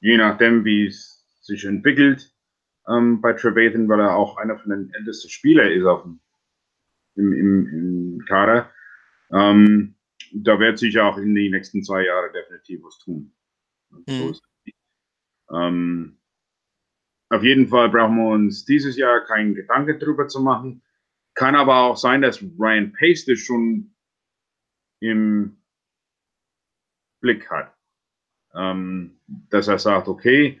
je 0.00 0.16
nachdem, 0.16 0.64
wie 0.64 0.86
es 0.86 1.24
sich 1.40 1.64
entwickelt 1.64 2.35
ähm, 2.88 3.20
bei 3.20 3.32
Trevathan, 3.32 3.88
weil 3.88 4.00
er 4.00 4.16
auch 4.16 4.36
einer 4.36 4.58
von 4.58 4.70
den 4.70 4.92
ältesten 4.94 5.28
Spielern 5.28 5.70
ist 5.70 5.84
auf 5.84 6.02
dem, 6.02 6.20
im, 7.16 7.32
im, 7.32 7.66
im 7.66 8.24
Kader. 8.26 8.70
Ähm, 9.30 9.96
da 10.32 10.58
wird 10.58 10.78
sich 10.78 10.98
auch 10.98 11.18
in 11.18 11.34
den 11.34 11.52
nächsten 11.52 11.82
zwei 11.82 12.04
Jahren 12.04 12.32
definitiv 12.32 12.82
was 12.82 12.98
tun. 12.98 13.32
Mhm. 13.90 14.34
ähm, 15.52 16.18
auf 17.28 17.42
jeden 17.42 17.68
Fall 17.68 17.88
brauchen 17.88 18.16
wir 18.16 18.28
uns 18.28 18.64
dieses 18.64 18.96
Jahr 18.96 19.24
keinen 19.24 19.54
Gedanke 19.54 19.98
drüber 19.98 20.28
zu 20.28 20.40
machen. 20.40 20.82
Kann 21.34 21.54
aber 21.54 21.82
auch 21.82 21.96
sein, 21.96 22.22
dass 22.22 22.42
Ryan 22.42 22.92
Pace 22.92 23.26
das 23.26 23.38
schon 23.40 23.94
im 25.00 25.60
Blick 27.20 27.50
hat. 27.50 27.74
Ähm, 28.54 29.20
dass 29.26 29.68
er 29.68 29.78
sagt, 29.78 30.08
okay, 30.08 30.60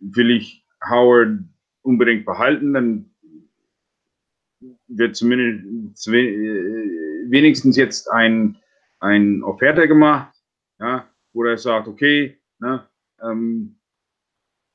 will 0.00 0.30
ich 0.30 0.59
Howard 0.88 1.40
unbedingt 1.82 2.24
behalten, 2.24 2.74
dann 2.74 3.10
wird 4.88 5.16
zumindest 5.16 6.06
wenigstens 6.10 7.76
jetzt 7.76 8.10
ein 8.10 8.60
ein 9.00 9.42
Offerte 9.42 9.88
gemacht, 9.88 10.34
ja, 10.78 11.10
wo 11.32 11.44
er 11.44 11.58
sagt, 11.58 11.88
okay, 11.88 12.38
ne, 12.58 12.86
ähm, 13.22 13.80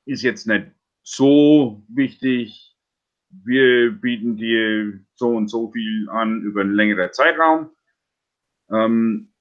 ist 0.06 0.24
jetzt 0.24 0.48
nicht 0.48 0.72
so 1.04 1.84
wichtig, 1.88 2.76
wir 3.30 3.92
bieten 3.92 4.36
dir 4.38 5.00
so 5.14 5.36
und 5.36 5.48
so 5.48 5.72
viel 5.72 6.10
an 6.10 6.42
über 6.42 6.62
einen 6.62 6.74
längeren 6.74 7.12
Zeitraum, 7.14 7.70
ähm, 8.72 9.32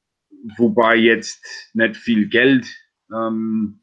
wobei 0.56 0.96
jetzt 0.96 1.44
nicht 1.74 1.96
viel 1.96 2.28
Geld 2.28 2.66
ähm, 3.10 3.80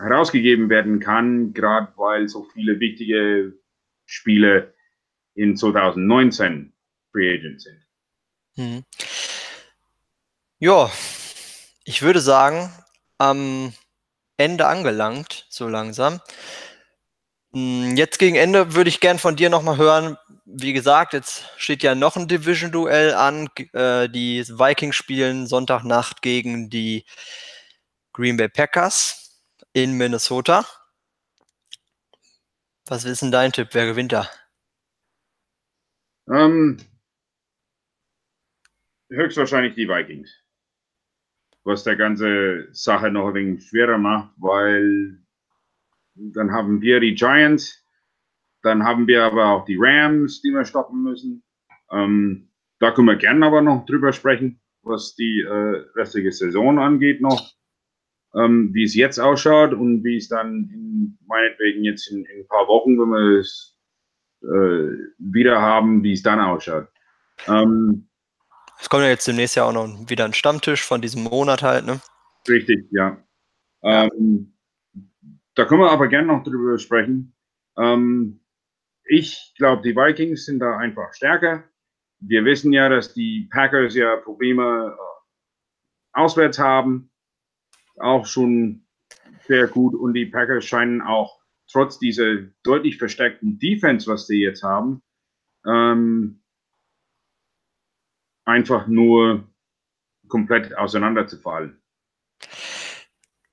herausgegeben 0.00 0.68
werden 0.70 0.98
kann, 1.00 1.52
gerade 1.52 1.92
weil 1.96 2.28
so 2.28 2.44
viele 2.52 2.80
wichtige 2.80 3.54
Spiele 4.06 4.74
in 5.34 5.56
2019 5.56 6.72
Free 7.12 7.34
Agent 7.34 7.62
sind. 7.62 7.86
Hm. 8.56 8.84
Ja, 10.58 10.90
ich 11.84 12.02
würde 12.02 12.20
sagen, 12.20 12.72
am 13.18 13.72
Ende 14.36 14.66
angelangt, 14.66 15.46
so 15.48 15.68
langsam. 15.68 16.20
Hm, 17.52 17.96
jetzt 17.96 18.18
gegen 18.18 18.36
Ende 18.36 18.74
würde 18.74 18.88
ich 18.88 19.00
gern 19.00 19.18
von 19.18 19.36
dir 19.36 19.50
nochmal 19.50 19.76
hören. 19.76 20.16
Wie 20.44 20.72
gesagt, 20.72 21.12
jetzt 21.12 21.44
steht 21.56 21.82
ja 21.82 21.94
noch 21.94 22.16
ein 22.16 22.28
Division-Duell 22.28 23.14
an. 23.14 23.48
Äh, 23.72 24.08
die 24.08 24.44
Vikings 24.48 24.96
spielen 24.96 25.46
Sonntagnacht 25.46 26.22
gegen 26.22 26.70
die 26.70 27.04
Green 28.12 28.36
Bay 28.36 28.48
Packers 28.48 29.19
in 29.72 29.96
Minnesota. 29.96 30.66
Was 32.86 33.04
ist 33.04 33.22
denn 33.22 33.30
dein 33.30 33.52
Tipp? 33.52 33.68
Wer 33.72 33.86
gewinnt 33.86 34.12
da? 34.12 34.28
Ähm, 36.28 36.78
höchstwahrscheinlich 39.10 39.74
die 39.74 39.88
Vikings 39.88 40.30
was 41.64 41.84
der 41.84 41.96
ganze 41.96 42.68
Sache 42.72 43.10
noch 43.10 43.28
ein 43.28 43.34
wenig 43.34 43.68
schwerer 43.68 43.98
macht, 43.98 44.32
weil 44.36 45.18
dann 46.14 46.52
haben 46.52 46.80
wir 46.80 47.00
die 47.00 47.14
Giants, 47.14 47.84
dann 48.62 48.84
haben 48.84 49.06
wir 49.06 49.24
aber 49.24 49.46
auch 49.46 49.64
die 49.64 49.78
Rams, 49.78 50.42
die 50.42 50.50
wir 50.50 50.64
stoppen 50.64 51.02
müssen. 51.02 51.42
Ähm, 51.90 52.50
da 52.78 52.92
können 52.92 53.08
wir 53.08 53.16
gerne 53.16 53.46
aber 53.46 53.62
noch 53.62 53.86
drüber 53.86 54.12
sprechen, 54.12 54.60
was 54.82 55.14
die 55.14 55.40
äh, 55.40 55.84
restliche 55.94 56.32
Saison 56.32 56.78
angeht 56.78 57.20
noch, 57.20 57.52
ähm, 58.34 58.70
wie 58.72 58.84
es 58.84 58.94
jetzt 58.94 59.18
ausschaut 59.18 59.72
und 59.72 60.04
wie 60.04 60.16
es 60.16 60.28
dann 60.28 60.70
in, 60.72 61.18
meinetwegen 61.26 61.84
jetzt 61.84 62.10
in, 62.10 62.24
in 62.24 62.40
ein 62.40 62.48
paar 62.48 62.68
Wochen, 62.68 62.98
wenn 62.98 63.08
wir 63.08 63.40
es 63.40 63.78
äh, 64.42 65.16
wieder 65.18 65.60
haben, 65.60 66.02
wie 66.02 66.12
es 66.12 66.22
dann 66.22 66.40
ausschaut. 66.40 66.88
Ähm, 67.46 68.08
es 68.80 68.88
kommt 68.88 69.02
ja 69.02 69.10
jetzt 69.10 69.28
demnächst 69.28 69.56
ja 69.56 69.64
auch 69.64 69.72
noch 69.72 70.08
wieder 70.08 70.24
ein 70.24 70.32
Stammtisch 70.32 70.84
von 70.84 71.02
diesem 71.02 71.24
Monat 71.24 71.62
halt, 71.62 71.84
ne? 71.84 72.00
Richtig, 72.48 72.86
ja. 72.90 73.22
Ähm, 73.82 74.54
da 75.54 75.64
können 75.66 75.80
wir 75.80 75.90
aber 75.90 76.08
gerne 76.08 76.28
noch 76.28 76.42
drüber 76.42 76.78
sprechen. 76.78 77.34
Ähm, 77.76 78.40
ich 79.04 79.52
glaube, 79.56 79.82
die 79.82 79.94
Vikings 79.94 80.46
sind 80.46 80.60
da 80.60 80.78
einfach 80.78 81.12
stärker. 81.12 81.64
Wir 82.20 82.44
wissen 82.44 82.72
ja, 82.72 82.88
dass 82.88 83.12
die 83.12 83.48
Packers 83.50 83.94
ja 83.94 84.16
Probleme 84.16 84.96
äh, 84.96 86.18
auswärts 86.18 86.58
haben. 86.58 87.09
Auch 88.00 88.26
schon 88.26 88.86
sehr 89.46 89.66
gut. 89.68 89.94
Und 89.94 90.14
die 90.14 90.26
Packers 90.26 90.64
scheinen 90.64 91.02
auch 91.02 91.40
trotz 91.70 91.98
dieser 91.98 92.36
deutlich 92.62 92.98
verstärkten 92.98 93.58
Defense, 93.58 94.10
was 94.10 94.26
sie 94.26 94.42
jetzt 94.42 94.62
haben, 94.62 95.02
ähm, 95.66 96.42
einfach 98.44 98.86
nur 98.86 99.48
komplett 100.28 100.76
auseinanderzufallen. 100.76 101.80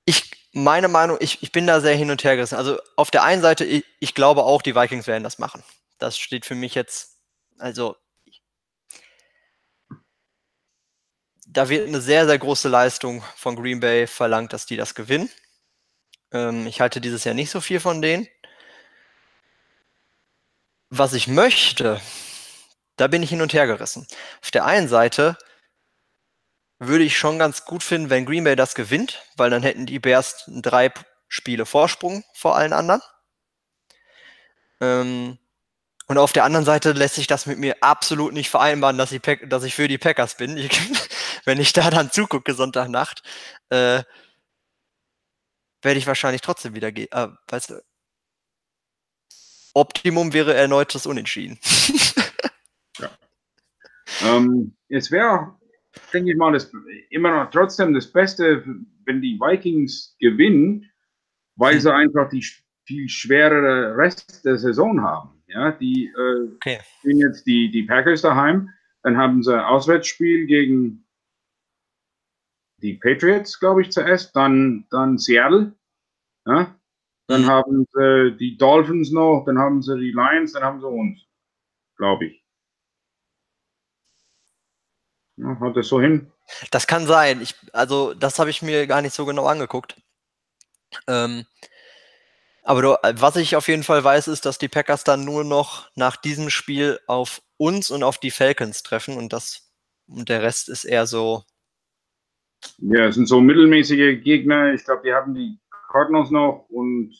Ich, 0.04 0.30
meine 0.52 0.88
Meinung, 0.88 1.18
ich, 1.20 1.42
ich 1.42 1.52
bin 1.52 1.66
da 1.66 1.80
sehr 1.80 1.94
hin 1.94 2.10
und 2.10 2.24
her 2.24 2.36
gerissen. 2.36 2.56
Also 2.56 2.78
auf 2.96 3.10
der 3.10 3.24
einen 3.24 3.42
Seite, 3.42 3.64
ich, 3.64 3.84
ich 4.00 4.14
glaube 4.14 4.44
auch, 4.44 4.62
die 4.62 4.74
Vikings 4.74 5.06
werden 5.06 5.24
das 5.24 5.38
machen. 5.38 5.62
Das 5.98 6.18
steht 6.18 6.46
für 6.46 6.54
mich 6.54 6.74
jetzt, 6.74 7.20
also 7.58 7.96
da 11.50 11.68
wird 11.68 11.88
eine 11.88 12.00
sehr, 12.00 12.26
sehr 12.26 12.38
große 12.38 12.68
Leistung 12.68 13.24
von 13.36 13.56
Green 13.56 13.80
Bay 13.80 14.06
verlangt, 14.06 14.52
dass 14.52 14.66
die 14.66 14.76
das 14.76 14.94
gewinnen. 14.94 15.30
Ähm, 16.30 16.66
ich 16.66 16.80
halte 16.80 17.00
dieses 17.00 17.24
Jahr 17.24 17.34
nicht 17.34 17.50
so 17.50 17.60
viel 17.60 17.80
von 17.80 18.02
denen. 18.02 18.28
Was 20.90 21.14
ich 21.14 21.26
möchte, 21.26 22.00
da 22.96 23.06
bin 23.06 23.22
ich 23.22 23.30
hin 23.30 23.42
und 23.42 23.52
her 23.52 23.66
gerissen. 23.66 24.06
Auf 24.42 24.50
der 24.50 24.64
einen 24.66 24.88
Seite 24.88 25.38
würde 26.78 27.04
ich 27.04 27.18
schon 27.18 27.38
ganz 27.38 27.64
gut 27.64 27.82
finden, 27.82 28.10
wenn 28.10 28.26
Green 28.26 28.44
Bay 28.44 28.54
das 28.54 28.74
gewinnt, 28.74 29.22
weil 29.36 29.50
dann 29.50 29.62
hätten 29.62 29.86
die 29.86 29.98
Bears 29.98 30.44
drei 30.46 30.92
Spiele 31.28 31.66
Vorsprung 31.66 32.24
vor 32.34 32.56
allen 32.56 32.72
anderen. 32.72 33.02
Ähm, 34.80 35.38
und 36.08 36.16
auf 36.16 36.32
der 36.32 36.44
anderen 36.44 36.64
Seite 36.64 36.92
lässt 36.92 37.16
sich 37.16 37.26
das 37.26 37.44
mit 37.44 37.58
mir 37.58 37.76
absolut 37.82 38.32
nicht 38.32 38.48
vereinbaren, 38.48 38.96
dass 38.96 39.12
ich, 39.12 39.20
dass 39.46 39.62
ich 39.64 39.74
für 39.74 39.88
die 39.88 39.98
Packers 39.98 40.36
bin. 40.36 40.56
Ich, 40.56 40.70
wenn 41.48 41.58
ich 41.60 41.72
da 41.72 41.90
dann 41.90 42.10
zugucke 42.10 42.52
Sonntagnacht, 42.52 43.22
äh, 43.70 44.02
werde 45.82 45.98
ich 45.98 46.06
wahrscheinlich 46.06 46.42
trotzdem 46.42 46.74
wieder 46.74 46.92
gehen. 46.92 47.08
Äh, 47.10 47.28
weißt 47.48 47.70
du, 47.70 47.82
Optimum 49.72 50.34
wäre 50.34 50.54
erneutes 50.54 51.06
Unentschieden. 51.06 51.58
ja. 52.98 53.10
Ähm, 54.24 54.76
es 54.88 55.10
wäre, 55.10 55.56
denke 56.12 56.32
ich 56.32 56.36
mal, 56.36 56.52
das, 56.52 56.70
immer 57.08 57.30
noch 57.30 57.50
trotzdem 57.50 57.94
das 57.94 58.12
Beste, 58.12 58.62
wenn 59.06 59.22
die 59.22 59.40
Vikings 59.40 60.16
gewinnen, 60.20 60.90
weil 61.56 61.74
hm. 61.74 61.80
sie 61.80 61.94
einfach 61.94 62.28
die 62.28 62.44
viel 62.84 63.08
schwerere 63.08 63.96
Rest 63.96 64.44
der 64.44 64.58
Saison 64.58 65.00
haben. 65.00 65.42
Ja, 65.46 65.72
die 65.72 66.12
äh, 66.14 66.54
okay. 66.56 66.80
sind 67.02 67.20
jetzt 67.20 67.46
die, 67.46 67.70
die 67.70 67.84
Packers 67.84 68.20
daheim, 68.20 68.68
dann 69.02 69.16
haben 69.16 69.42
sie 69.42 69.54
ein 69.54 69.64
Auswärtsspiel 69.64 70.44
gegen 70.44 71.07
die 72.78 72.94
Patriots, 72.94 73.58
glaube 73.58 73.82
ich, 73.82 73.90
zuerst, 73.90 74.34
dann, 74.34 74.86
dann 74.90 75.18
Seattle, 75.18 75.74
ja, 76.46 76.74
dann 77.26 77.42
mhm. 77.42 77.46
haben 77.46 77.86
sie 77.92 78.36
die 78.38 78.56
Dolphins 78.56 79.10
noch, 79.10 79.44
dann 79.46 79.58
haben 79.58 79.82
sie 79.82 79.98
die 79.98 80.12
Lions, 80.12 80.52
dann 80.52 80.62
haben 80.62 80.80
sie 80.80 80.86
uns, 80.86 81.20
glaube 81.96 82.26
ich. 82.26 82.44
Ja, 85.36 85.58
hat 85.60 85.76
das 85.76 85.88
so 85.88 86.00
hin? 86.00 86.32
Das 86.70 86.86
kann 86.86 87.06
sein. 87.06 87.40
Ich, 87.40 87.54
also, 87.72 88.14
das 88.14 88.38
habe 88.38 88.50
ich 88.50 88.62
mir 88.62 88.86
gar 88.86 89.02
nicht 89.02 89.14
so 89.14 89.24
genau 89.24 89.46
angeguckt. 89.46 89.96
Ähm, 91.06 91.46
aber 92.62 92.82
du, 92.82 92.96
was 93.20 93.36
ich 93.36 93.56
auf 93.56 93.68
jeden 93.68 93.84
Fall 93.84 94.02
weiß, 94.02 94.28
ist, 94.28 94.44
dass 94.44 94.58
die 94.58 94.68
Packers 94.68 95.04
dann 95.04 95.24
nur 95.24 95.44
noch 95.44 95.90
nach 95.94 96.16
diesem 96.16 96.50
Spiel 96.50 97.00
auf 97.06 97.40
uns 97.56 97.90
und 97.90 98.02
auf 98.02 98.18
die 98.18 98.30
Falcons 98.30 98.82
treffen 98.82 99.16
und 99.16 99.32
das 99.32 99.68
und 100.06 100.28
der 100.28 100.42
Rest 100.42 100.68
ist 100.68 100.84
eher 100.84 101.06
so. 101.06 101.44
Ja, 102.78 103.06
es 103.06 103.16
sind 103.16 103.26
so 103.26 103.40
mittelmäßige 103.40 104.22
Gegner. 104.22 104.72
Ich 104.72 104.84
glaube, 104.84 105.02
die 105.04 105.12
haben 105.12 105.34
die 105.34 105.58
Cardinals 105.90 106.30
noch 106.30 106.66
und 106.68 107.14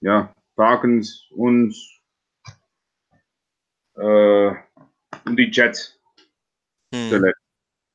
ja, 0.00 0.34
Falcons 0.56 1.28
und, 1.30 1.74
äh, 3.96 4.48
und 5.24 5.36
die 5.36 5.50
Jets. 5.50 6.00
Hm. 6.94 7.32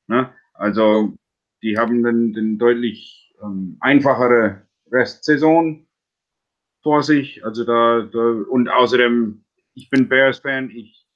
Ne? 0.08 0.34
Also 0.54 1.16
die 1.62 1.78
haben 1.78 2.02
den, 2.02 2.32
den 2.32 2.58
deutlich 2.58 3.34
ähm, 3.42 3.76
einfachere 3.80 4.66
Restsaison 4.90 5.86
vor 6.82 7.02
sich. 7.02 7.44
Also 7.44 7.64
da, 7.64 8.02
da 8.02 8.18
und 8.18 8.68
außerdem, 8.68 9.44
ich 9.74 9.90
bin 9.90 10.08
Bears-Fan, 10.08 10.70
ich 10.70 11.06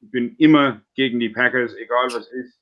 bin 0.00 0.36
immer 0.36 0.82
gegen 0.94 1.20
die 1.20 1.30
Packers, 1.30 1.74
egal 1.74 2.08
was 2.12 2.28
ist. 2.28 2.58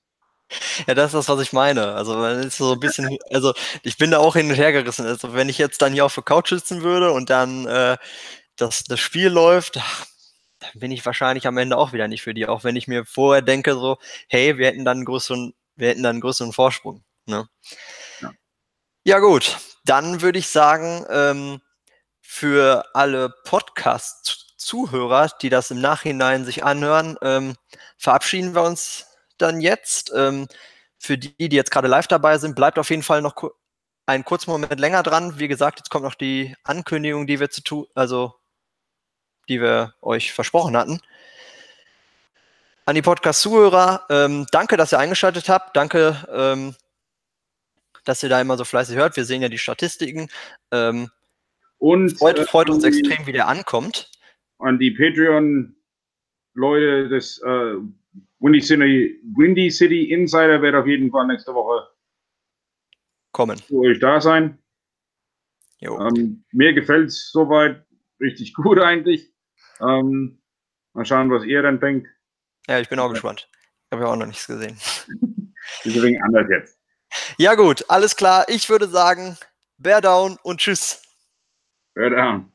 Ja, 0.86 0.94
das 0.94 1.06
ist 1.06 1.14
das, 1.14 1.28
was 1.28 1.40
ich 1.40 1.52
meine. 1.52 1.94
Also, 1.94 2.16
man 2.16 2.40
ist 2.40 2.58
so 2.58 2.72
ein 2.72 2.80
bisschen, 2.80 3.18
also 3.30 3.54
ich 3.82 3.96
bin 3.96 4.10
da 4.10 4.18
auch 4.18 4.36
hin 4.36 4.50
und 4.50 4.56
her 4.56 4.72
gerissen. 4.72 5.06
Also, 5.06 5.34
wenn 5.34 5.48
ich 5.48 5.58
jetzt 5.58 5.82
dann 5.82 5.92
hier 5.92 6.04
auf 6.04 6.14
der 6.14 6.22
Couch 6.22 6.50
sitzen 6.50 6.82
würde 6.82 7.12
und 7.12 7.30
dann 7.30 7.66
äh, 7.66 7.96
das, 8.56 8.84
das 8.84 9.00
Spiel 9.00 9.28
läuft, 9.28 9.78
ach, 9.78 10.06
dann 10.60 10.80
bin 10.80 10.92
ich 10.92 11.04
wahrscheinlich 11.04 11.46
am 11.46 11.58
Ende 11.58 11.76
auch 11.76 11.92
wieder 11.92 12.08
nicht 12.08 12.22
für 12.22 12.34
die. 12.34 12.46
Auch 12.46 12.64
wenn 12.64 12.76
ich 12.76 12.88
mir 12.88 13.04
vorher 13.04 13.42
denke, 13.42 13.74
so, 13.74 13.98
hey, 14.28 14.58
wir 14.58 14.66
hätten 14.66 14.84
dann 14.84 14.98
einen 14.98 15.04
größeren, 15.06 15.54
wir 15.76 15.88
hätten 15.88 16.02
dann 16.02 16.16
einen 16.16 16.20
größeren 16.20 16.52
Vorsprung. 16.52 17.04
Ne? 17.26 17.48
Ja. 18.20 18.32
ja. 19.04 19.18
gut. 19.18 19.58
Dann 19.84 20.22
würde 20.22 20.38
ich 20.38 20.48
sagen, 20.48 21.04
ähm, 21.10 21.60
für 22.20 22.84
alle 22.94 23.34
Podcast-Zuhörer, 24.64 25.30
die 25.42 25.50
das 25.50 25.70
im 25.70 25.80
Nachhinein 25.80 26.44
sich 26.44 26.64
anhören, 26.64 27.16
ähm, 27.22 27.54
verabschieden 27.98 28.54
wir 28.54 28.62
uns 28.62 29.06
dann 29.38 29.60
jetzt. 29.60 30.12
Ähm, 30.14 30.48
für 30.98 31.18
die, 31.18 31.48
die 31.48 31.56
jetzt 31.56 31.70
gerade 31.70 31.88
live 31.88 32.06
dabei 32.06 32.38
sind, 32.38 32.56
bleibt 32.56 32.78
auf 32.78 32.88
jeden 32.88 33.02
Fall 33.02 33.20
noch 33.20 33.34
einen 34.06 34.24
kurzen 34.24 34.50
Moment 34.50 34.80
länger 34.80 35.02
dran. 35.02 35.38
Wie 35.38 35.48
gesagt, 35.48 35.80
jetzt 35.80 35.90
kommt 35.90 36.04
noch 36.04 36.14
die 36.14 36.54
Ankündigung, 36.64 37.26
die 37.26 37.40
wir 37.40 37.50
zu 37.50 37.62
tun, 37.62 37.86
also 37.94 38.34
die 39.48 39.60
wir 39.60 39.94
euch 40.00 40.32
versprochen 40.32 40.76
hatten. 40.76 41.00
An 42.86 42.94
die 42.94 43.02
Podcast-Zuhörer, 43.02 44.06
ähm, 44.08 44.46
danke, 44.50 44.76
dass 44.76 44.92
ihr 44.92 44.98
eingeschaltet 44.98 45.48
habt. 45.48 45.76
Danke, 45.76 46.24
ähm, 46.32 46.74
dass 48.04 48.22
ihr 48.22 48.28
da 48.28 48.40
immer 48.40 48.56
so 48.56 48.64
fleißig 48.64 48.96
hört. 48.96 49.16
Wir 49.16 49.24
sehen 49.24 49.42
ja 49.42 49.48
die 49.48 49.58
Statistiken. 49.58 50.28
Ähm, 50.70 51.10
und 51.78 52.18
freut, 52.18 52.38
äh, 52.38 52.44
freut 52.46 52.70
uns 52.70 52.84
extrem, 52.84 53.26
wie 53.26 53.32
der 53.32 53.48
ankommt. 53.48 54.10
An 54.64 54.78
die 54.78 54.92
Patreon-Leute 54.92 57.08
des 57.08 57.42
äh, 57.42 57.74
Windy 58.38 58.60
City, 58.60 59.20
Windy 59.36 59.70
City 59.70 60.10
Insider 60.10 60.62
wird 60.62 60.74
auf 60.74 60.86
jeden 60.86 61.10
Fall 61.10 61.26
nächste 61.26 61.54
Woche 61.54 61.86
kommen. 63.32 63.58
Für 63.58 63.80
euch 63.80 64.00
da 64.00 64.20
sein. 64.20 64.58
Ähm, 65.80 66.44
mir 66.52 66.72
gefällt 66.72 67.08
es 67.08 67.30
soweit 67.30 67.84
richtig 68.20 68.54
gut 68.54 68.78
eigentlich. 68.78 69.30
Ähm, 69.80 70.40
mal 70.94 71.04
schauen, 71.04 71.30
was 71.30 71.44
ihr 71.44 71.60
dann 71.60 71.80
denkt. 71.80 72.08
Ja, 72.66 72.80
ich 72.80 72.88
bin 72.88 72.98
auch 72.98 73.10
gespannt. 73.10 73.50
Ich 73.52 73.92
habe 73.92 74.04
ja 74.04 74.08
auch 74.08 74.16
noch 74.16 74.26
nichts 74.26 74.46
gesehen. 74.46 74.78
Deswegen 75.84 76.22
anders 76.22 76.46
jetzt. 76.48 76.78
Ja 77.36 77.54
gut, 77.54 77.84
alles 77.88 78.16
klar. 78.16 78.46
Ich 78.48 78.70
würde 78.70 78.88
sagen, 78.88 79.36
Bear 79.76 80.00
down 80.00 80.38
und 80.42 80.60
tschüss. 80.60 81.02
Bear 81.94 82.10
down. 82.10 82.53